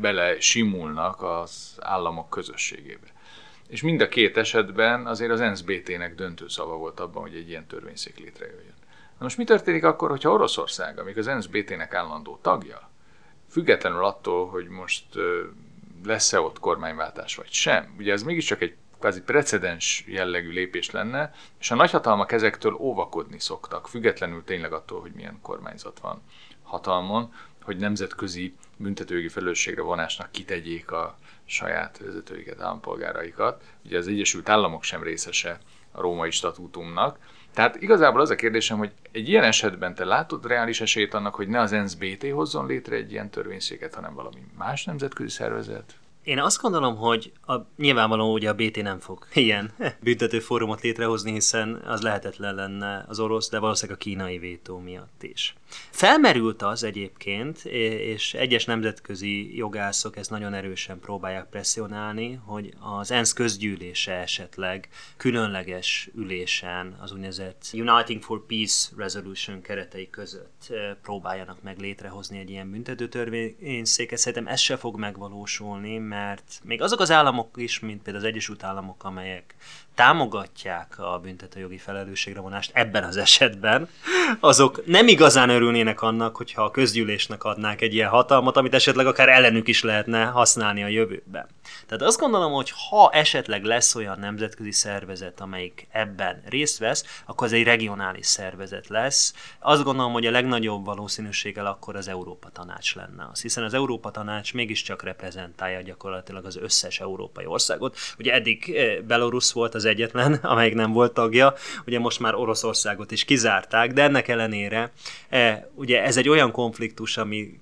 bele 0.00 0.40
simulnak 0.40 1.22
az 1.22 1.76
államok 1.80 2.30
közösségébe. 2.30 3.06
És 3.68 3.82
mind 3.82 4.00
a 4.00 4.08
két 4.08 4.36
esetben 4.36 5.06
azért 5.06 5.30
az 5.30 5.40
NSBT-nek 5.40 6.14
döntő 6.14 6.48
szava 6.48 6.76
volt 6.76 7.00
abban, 7.00 7.22
hogy 7.22 7.34
egy 7.34 7.48
ilyen 7.48 7.66
törvényszék 7.66 8.18
létrejöjjön. 8.18 8.74
Na 9.18 9.24
most 9.24 9.36
mi 9.36 9.44
történik 9.44 9.84
akkor, 9.84 10.10
hogyha 10.10 10.30
Oroszország, 10.30 10.98
amíg 10.98 11.18
az 11.18 11.26
NSBT-nek 11.26 11.94
állandó 11.94 12.38
tagja, 12.42 12.90
függetlenül 13.56 14.04
attól, 14.04 14.48
hogy 14.48 14.68
most 14.68 15.04
lesz-e 16.04 16.40
ott 16.40 16.58
kormányváltás 16.58 17.36
vagy 17.36 17.50
sem. 17.50 17.94
Ugye 17.98 18.12
ez 18.12 18.22
mégiscsak 18.22 18.62
egy 18.62 18.76
kvázi 18.98 19.22
precedens 19.22 20.04
jellegű 20.06 20.50
lépés 20.50 20.90
lenne, 20.90 21.34
és 21.60 21.70
a 21.70 21.74
nagyhatalmak 21.74 22.32
ezektől 22.32 22.74
óvakodni 22.74 23.38
szoktak, 23.40 23.88
függetlenül 23.88 24.44
tényleg 24.44 24.72
attól, 24.72 25.00
hogy 25.00 25.12
milyen 25.12 25.38
kormányzat 25.42 26.00
van 26.00 26.22
hatalmon, 26.62 27.32
hogy 27.62 27.76
nemzetközi 27.76 28.54
büntetőjogi 28.76 29.28
felelősségre 29.28 29.82
vonásnak 29.82 30.30
kitegyék 30.30 30.90
a 30.90 31.18
saját 31.44 31.98
vezetőiket, 31.98 32.60
állampolgáraikat. 32.60 33.62
Ugye 33.84 33.98
az 33.98 34.08
Egyesült 34.08 34.48
Államok 34.48 34.82
sem 34.82 35.02
részese 35.02 35.58
a 35.92 36.00
római 36.00 36.30
statútumnak, 36.30 37.18
tehát 37.56 37.82
igazából 37.82 38.20
az 38.20 38.30
a 38.30 38.34
kérdésem, 38.34 38.78
hogy 38.78 38.92
egy 39.12 39.28
ilyen 39.28 39.44
esetben 39.44 39.94
te 39.94 40.04
látod 40.04 40.46
reális 40.46 40.80
esélyt 40.80 41.14
annak, 41.14 41.34
hogy 41.34 41.48
ne 41.48 41.60
az 41.60 41.70
NSBT 41.70 42.30
hozzon 42.30 42.66
létre 42.66 42.96
egy 42.96 43.12
ilyen 43.12 43.30
törvényszéket, 43.30 43.94
hanem 43.94 44.14
valami 44.14 44.40
más 44.58 44.84
nemzetközi 44.84 45.28
szervezet? 45.28 45.94
Én 46.24 46.38
azt 46.38 46.60
gondolom, 46.60 46.96
hogy 46.96 47.32
a, 47.46 47.54
nyilvánvalóan 47.76 48.32
ugye 48.32 48.48
a 48.48 48.54
BT 48.54 48.82
nem 48.82 48.98
fog 48.98 49.26
ilyen 49.34 49.72
büntető 50.00 50.38
fórumot 50.38 50.80
létrehozni, 50.80 51.32
hiszen 51.32 51.82
az 51.86 52.02
lehetetlen 52.02 52.54
lenne 52.54 53.04
az 53.08 53.20
orosz, 53.20 53.48
de 53.48 53.58
valószínűleg 53.58 54.00
a 54.00 54.02
kínai 54.02 54.38
vétó 54.38 54.78
miatt 54.78 55.22
is. 55.22 55.54
Felmerült 55.90 56.62
az 56.62 56.82
egyébként, 56.82 57.64
és 57.64 58.34
egyes 58.34 58.64
nemzetközi 58.64 59.56
jogászok 59.56 60.16
ezt 60.16 60.30
nagyon 60.30 60.54
erősen 60.54 60.98
próbálják 61.00 61.46
presszionálni, 61.48 62.40
hogy 62.44 62.74
az 62.80 63.10
ENSZ 63.10 63.32
közgyűlése 63.32 64.12
esetleg 64.12 64.88
különleges 65.16 66.10
ülésen 66.14 66.96
az 67.00 67.12
úgynevezett 67.12 67.70
Uniting 67.72 68.22
for 68.22 68.46
Peace 68.46 68.88
Resolution 68.96 69.62
keretei 69.62 70.10
között 70.10 70.72
próbáljanak 71.02 71.62
meg 71.62 71.78
létrehozni 71.78 72.38
egy 72.38 72.50
ilyen 72.50 72.70
büntető 72.70 73.08
törvényszéket. 73.08 74.18
Szerintem 74.18 74.52
ez 74.52 74.60
se 74.60 74.76
fog 74.76 74.98
megvalósulni, 74.98 75.98
mert 75.98 76.60
még 76.64 76.82
azok 76.82 77.00
az 77.00 77.10
államok 77.10 77.50
is, 77.56 77.78
mint 77.78 78.02
például 78.02 78.24
az 78.24 78.30
Egyesült 78.30 78.62
Államok, 78.62 79.04
amelyek 79.04 79.54
támogatják 79.96 80.98
a 80.98 81.18
büntetőjogi 81.22 81.78
felelősségre 81.78 82.40
vonást 82.40 82.70
ebben 82.74 83.04
az 83.04 83.16
esetben, 83.16 83.88
azok 84.40 84.86
nem 84.86 85.08
igazán 85.08 85.48
örülnének 85.48 86.02
annak, 86.02 86.36
hogyha 86.36 86.62
a 86.62 86.70
közgyűlésnek 86.70 87.44
adnák 87.44 87.80
egy 87.80 87.94
ilyen 87.94 88.08
hatalmat, 88.08 88.56
amit 88.56 88.74
esetleg 88.74 89.06
akár 89.06 89.28
ellenük 89.28 89.68
is 89.68 89.82
lehetne 89.82 90.24
használni 90.24 90.82
a 90.82 90.86
jövőben. 90.86 91.46
Tehát 91.86 92.02
azt 92.02 92.18
gondolom, 92.18 92.52
hogy 92.52 92.72
ha 92.88 93.10
esetleg 93.12 93.64
lesz 93.64 93.94
olyan 93.94 94.18
nemzetközi 94.18 94.72
szervezet, 94.72 95.40
amelyik 95.40 95.86
ebben 95.90 96.42
részt 96.48 96.78
vesz, 96.78 97.22
akkor 97.26 97.46
ez 97.46 97.52
egy 97.52 97.64
regionális 97.64 98.26
szervezet 98.26 98.88
lesz. 98.88 99.34
Azt 99.58 99.82
gondolom, 99.82 100.12
hogy 100.12 100.26
a 100.26 100.30
legnagyobb 100.30 100.84
valószínűséggel 100.84 101.66
akkor 101.66 101.96
az 101.96 102.08
Európa 102.08 102.48
Tanács 102.48 102.94
lenne 102.94 103.28
az, 103.32 103.42
hiszen 103.42 103.64
az 103.64 103.74
Európa 103.74 104.10
Tanács 104.10 104.54
mégiscsak 104.54 105.02
reprezentálja 105.02 105.82
gyakorlatilag 105.82 106.44
az 106.44 106.56
összes 106.56 107.00
európai 107.00 107.46
országot. 107.46 107.96
Ugye 108.18 108.32
eddig 108.32 108.74
eh, 108.74 109.00
Belarus 109.00 109.52
volt 109.52 109.74
az 109.74 109.84
egyetlen, 109.86 110.32
amelyik 110.42 110.74
nem 110.74 110.92
volt 110.92 111.14
tagja, 111.14 111.54
ugye 111.86 111.98
most 111.98 112.20
már 112.20 112.34
Oroszországot 112.34 113.10
is 113.10 113.24
kizárták, 113.24 113.92
de 113.92 114.02
ennek 114.02 114.28
ellenére 114.28 114.92
e, 115.28 115.70
ugye 115.74 116.02
ez 116.02 116.16
egy 116.16 116.28
olyan 116.28 116.50
konfliktus, 116.50 117.16
ami 117.16 117.60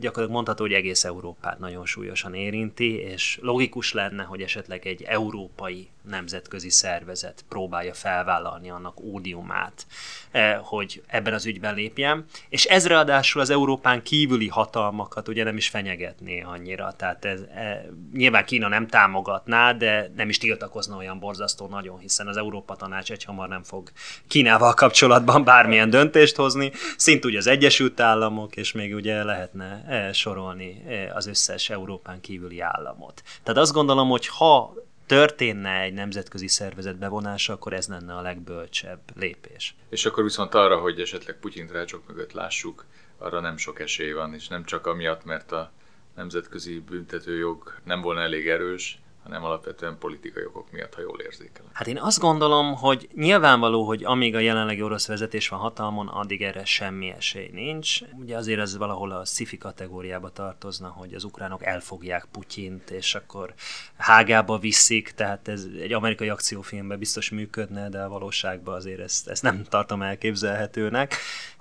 gyakorlatilag 0.00 0.30
mondható, 0.30 0.64
hogy 0.64 0.72
egész 0.72 1.04
Európát 1.04 1.58
nagyon 1.58 1.86
súlyosan 1.86 2.34
érinti, 2.34 2.94
és 2.98 3.38
logikus 3.42 3.92
lenne, 3.92 4.22
hogy 4.22 4.40
esetleg 4.40 4.86
egy 4.86 5.02
európai 5.02 5.88
nemzetközi 6.02 6.70
szervezet 6.70 7.44
próbálja 7.48 7.94
felvállalni 7.94 8.70
annak 8.70 9.00
ódiumát, 9.00 9.86
eh, 10.30 10.58
hogy 10.62 11.02
ebben 11.06 11.34
az 11.34 11.46
ügyben 11.46 11.74
lépjen, 11.74 12.24
és 12.48 12.64
ez 12.64 12.86
ráadásul 12.86 13.40
az 13.40 13.50
Európán 13.50 14.02
kívüli 14.02 14.48
hatalmakat 14.48 15.28
ugye 15.28 15.44
nem 15.44 15.56
is 15.56 15.68
fenyegetné 15.68 16.40
annyira, 16.40 16.92
tehát 16.96 17.24
ez, 17.24 17.40
e, 17.40 17.84
nyilván 18.12 18.44
Kína 18.44 18.68
nem 18.68 18.86
támogatná, 18.86 19.72
de 19.72 20.12
nem 20.16 20.28
is 20.28 20.38
tiltakozna 20.38 20.96
olyan 20.96 21.18
borzasztó 21.18 21.66
nagyon, 21.66 21.98
hiszen 21.98 22.26
az 22.26 22.36
Európa 22.36 22.76
Tanács 22.76 23.10
egyhamar 23.10 23.48
nem 23.48 23.62
fog 23.62 23.90
Kínával 24.28 24.74
kapcsolatban 24.74 25.44
bármilyen 25.52 25.90
döntést 25.90 26.36
hozni, 26.36 26.72
szint 26.96 27.24
ugye 27.24 27.38
az 27.38 27.46
Egyesült 27.46 28.00
Államok, 28.00 28.56
és 28.56 28.72
még 28.72 28.94
ugye 28.94 29.24
lehetne 29.24 29.84
e, 29.88 30.12
sorolni 30.12 30.84
az 31.14 31.26
összes 31.26 31.70
Európán 31.70 32.20
kívüli 32.20 32.60
államot. 32.60 33.22
Tehát 33.42 33.60
azt 33.60 33.72
gondolom, 33.72 34.08
hogy 34.08 34.26
ha 34.26 34.74
történne 35.06 35.80
egy 35.80 35.92
nemzetközi 35.92 36.48
szervezet 36.48 36.98
bevonása, 36.98 37.52
akkor 37.52 37.72
ez 37.72 37.88
lenne 37.88 38.14
a 38.14 38.20
legbölcsebb 38.20 39.00
lépés. 39.14 39.74
És 39.88 40.06
akkor 40.06 40.22
viszont 40.22 40.54
arra, 40.54 40.78
hogy 40.78 41.00
esetleg 41.00 41.38
Putyin 41.38 41.66
rácsok 41.66 42.08
mögött 42.08 42.32
lássuk, 42.32 42.84
arra 43.18 43.40
nem 43.40 43.56
sok 43.56 43.80
esély 43.80 44.12
van, 44.12 44.34
és 44.34 44.48
nem 44.48 44.64
csak 44.64 44.86
amiatt, 44.86 45.24
mert 45.24 45.52
a 45.52 45.72
nemzetközi 46.16 46.80
büntetőjog 46.80 47.74
nem 47.84 48.00
volna 48.00 48.20
elég 48.20 48.48
erős, 48.48 48.98
hanem 49.22 49.44
alapvetően 49.44 49.98
politikai 49.98 50.44
okok 50.44 50.70
miatt, 50.70 50.94
ha 50.94 51.00
jól 51.00 51.20
érzékelem. 51.20 51.70
Hát 51.72 51.86
én 51.86 51.98
azt 51.98 52.18
gondolom, 52.18 52.74
hogy 52.74 53.08
nyilvánvaló, 53.14 53.84
hogy 53.84 54.04
amíg 54.04 54.34
a 54.34 54.38
jelenlegi 54.38 54.82
orosz 54.82 55.06
vezetés 55.06 55.48
van 55.48 55.58
hatalmon, 55.58 56.08
addig 56.08 56.42
erre 56.42 56.64
semmi 56.64 57.10
esély 57.10 57.50
nincs. 57.52 58.00
Ugye 58.18 58.36
azért 58.36 58.60
ez 58.60 58.76
valahol 58.76 59.10
a 59.10 59.24
sci 59.24 59.58
kategóriába 59.58 60.30
tartozna, 60.30 60.88
hogy 60.88 61.14
az 61.14 61.24
ukránok 61.24 61.64
elfogják 61.64 62.26
Putyint, 62.30 62.90
és 62.90 63.14
akkor 63.14 63.54
hágába 63.96 64.58
viszik, 64.58 65.10
tehát 65.10 65.48
ez 65.48 65.66
egy 65.80 65.92
amerikai 65.92 66.28
akciófilmben 66.28 66.98
biztos 66.98 67.30
működne, 67.30 67.88
de 67.88 68.02
a 68.02 68.08
valóságban 68.08 68.74
azért 68.74 69.00
ezt, 69.00 69.28
ezt 69.28 69.42
nem 69.42 69.64
tartom 69.68 70.02
elképzelhetőnek. 70.02 71.16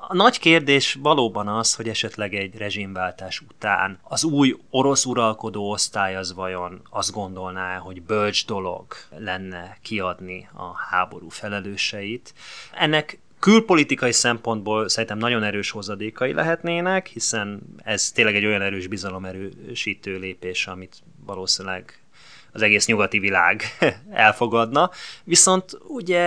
A 0.08 0.14
nagy 0.14 0.40
kérdés 0.40 0.98
valóban 1.02 1.48
az, 1.48 1.76
hogy 1.76 1.90
esetleg 1.90 2.34
egy 2.34 2.58
rezsimváltás 2.58 3.40
után 3.40 4.00
az 4.04 4.24
új 4.24 4.56
orosz 4.70 5.06
uralkodó 5.06 5.70
osztály 5.72 6.16
az 6.16 6.34
vajon 6.34 6.82
azt 6.90 7.12
gondolná, 7.12 7.78
hogy 7.78 8.02
bölcs 8.02 8.46
dolog 8.46 8.86
lenne 9.18 9.78
kiadni 9.82 10.50
a 10.54 10.76
háború 10.78 11.30
felelőseit. 11.30 12.34
Ennek 12.74 13.20
külpolitikai 13.40 14.12
szempontból 14.12 14.90
szerintem 14.90 15.18
nagyon 15.18 15.44
erős 15.44 15.72
hozadékai 15.72 16.34
lehetnének, 16.34 17.08
hiszen 17.08 17.62
ez 17.84 18.12
tényleg 18.12 18.36
egy 18.36 18.46
olyan 18.46 18.62
erős 18.62 18.88
bizalomerősítő 18.88 20.18
lépés, 20.18 20.68
amit 20.68 21.04
valószínűleg 21.26 22.01
az 22.54 22.62
egész 22.62 22.86
nyugati 22.86 23.20
világ 23.20 23.64
elfogadna. 24.12 24.90
Viszont 25.24 25.78
ugye 25.88 26.24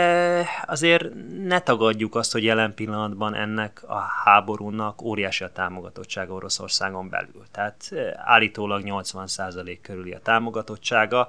azért 0.67 1.09
ne 1.45 1.61
tagadjuk 1.61 2.15
azt, 2.15 2.33
hogy 2.33 2.45
jelen 2.45 2.75
pillanatban 2.75 3.35
ennek 3.35 3.83
a 3.87 3.99
háborúnak 3.99 5.03
óriási 5.03 5.45
a 5.45 5.53
támogatottsága 5.53 6.35
Oroszországon 6.35 7.09
belül. 7.09 7.45
Tehát 7.51 7.89
eh, 7.91 8.13
állítólag 8.17 8.83
80% 8.85 9.79
körüli 9.83 10.13
a 10.13 10.21
támogatottsága, 10.21 11.29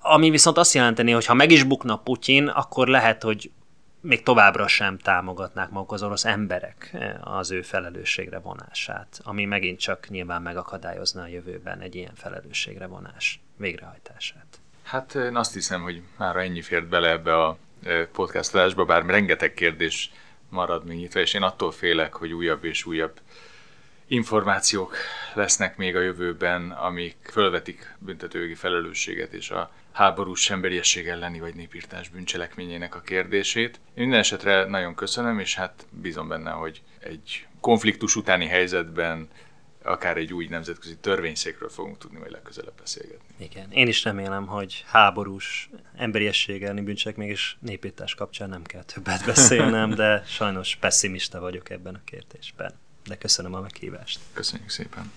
ami 0.00 0.30
viszont 0.30 0.58
azt 0.58 0.74
jelenteni, 0.74 1.12
hogy 1.12 1.26
ha 1.26 1.34
meg 1.34 1.50
is 1.50 1.62
bukna 1.62 1.96
Putyin, 1.96 2.46
akkor 2.46 2.88
lehet, 2.88 3.22
hogy 3.22 3.50
még 4.00 4.22
továbbra 4.22 4.68
sem 4.68 4.98
támogatnák 4.98 5.70
maguk 5.70 5.92
az 5.92 6.02
orosz 6.02 6.24
emberek 6.24 6.90
eh, 6.92 7.36
az 7.36 7.50
ő 7.50 7.62
felelősségre 7.62 8.38
vonását, 8.38 9.20
ami 9.24 9.44
megint 9.44 9.78
csak 9.78 10.08
nyilván 10.08 10.42
megakadályozna 10.42 11.22
a 11.22 11.26
jövőben 11.26 11.80
egy 11.80 11.94
ilyen 11.94 12.14
felelősségre 12.14 12.86
vonás 12.86 13.40
végrehajtását. 13.56 14.46
Hát 14.82 15.14
én 15.14 15.36
azt 15.36 15.52
hiszem, 15.52 15.82
hogy 15.82 16.02
már 16.16 16.36
ennyi 16.36 16.62
fért 16.62 16.88
bele 16.88 17.08
ebbe 17.08 17.42
a 17.42 17.58
podcastolásba, 18.12 18.84
bár 18.84 19.06
rengeteg 19.06 19.54
kérdés 19.54 20.10
marad 20.48 20.84
még 20.84 20.98
nyitva, 20.98 21.20
és 21.20 21.34
én 21.34 21.42
attól 21.42 21.72
félek, 21.72 22.14
hogy 22.14 22.32
újabb 22.32 22.64
és 22.64 22.84
újabb 22.84 23.20
információk 24.06 24.96
lesznek 25.34 25.76
még 25.76 25.96
a 25.96 26.00
jövőben, 26.00 26.70
amik 26.70 27.16
fölvetik 27.22 27.96
büntetőjogi 27.98 28.54
felelősséget 28.54 29.32
és 29.32 29.50
a 29.50 29.70
háborús 29.92 30.50
emberiesség 30.50 31.08
elleni 31.08 31.40
vagy 31.40 31.54
népírtás 31.54 32.08
bűncselekményének 32.08 32.94
a 32.94 33.00
kérdését. 33.00 33.74
Én 33.74 34.02
minden 34.02 34.18
esetre 34.18 34.64
nagyon 34.64 34.94
köszönöm, 34.94 35.38
és 35.38 35.54
hát 35.54 35.86
bízom 35.90 36.28
benne, 36.28 36.50
hogy 36.50 36.82
egy 36.98 37.46
konfliktus 37.60 38.16
utáni 38.16 38.46
helyzetben 38.46 39.28
akár 39.86 40.16
egy 40.16 40.32
új 40.32 40.46
nemzetközi 40.46 40.96
törvényszékről 40.96 41.68
fogunk 41.68 41.98
tudni 41.98 42.18
majd 42.18 42.30
legközelebb 42.30 42.74
beszélgetni. 42.78 43.34
Igen, 43.38 43.70
én 43.70 43.86
is 43.86 44.04
remélem, 44.04 44.46
hogy 44.46 44.84
háborús, 44.86 45.70
emberiesség 45.96 46.62
elleni 46.62 46.80
bűncselekmény 46.80 47.28
és 47.28 47.56
népírtás 47.60 48.14
kapcsán 48.14 48.48
nem 48.48 48.62
kell 48.62 48.82
többet 48.82 49.24
beszélnem, 49.34 49.90
de 49.90 50.22
sajnos 50.26 50.76
pessimista 50.76 51.40
vagyok 51.40 51.70
ebben 51.70 51.94
a 51.94 52.00
kérdésben. 52.04 52.74
De 53.04 53.16
köszönöm 53.16 53.54
a 53.54 53.60
meghívást. 53.60 54.18
Köszönjük 54.32 54.70
szépen. 54.70 55.12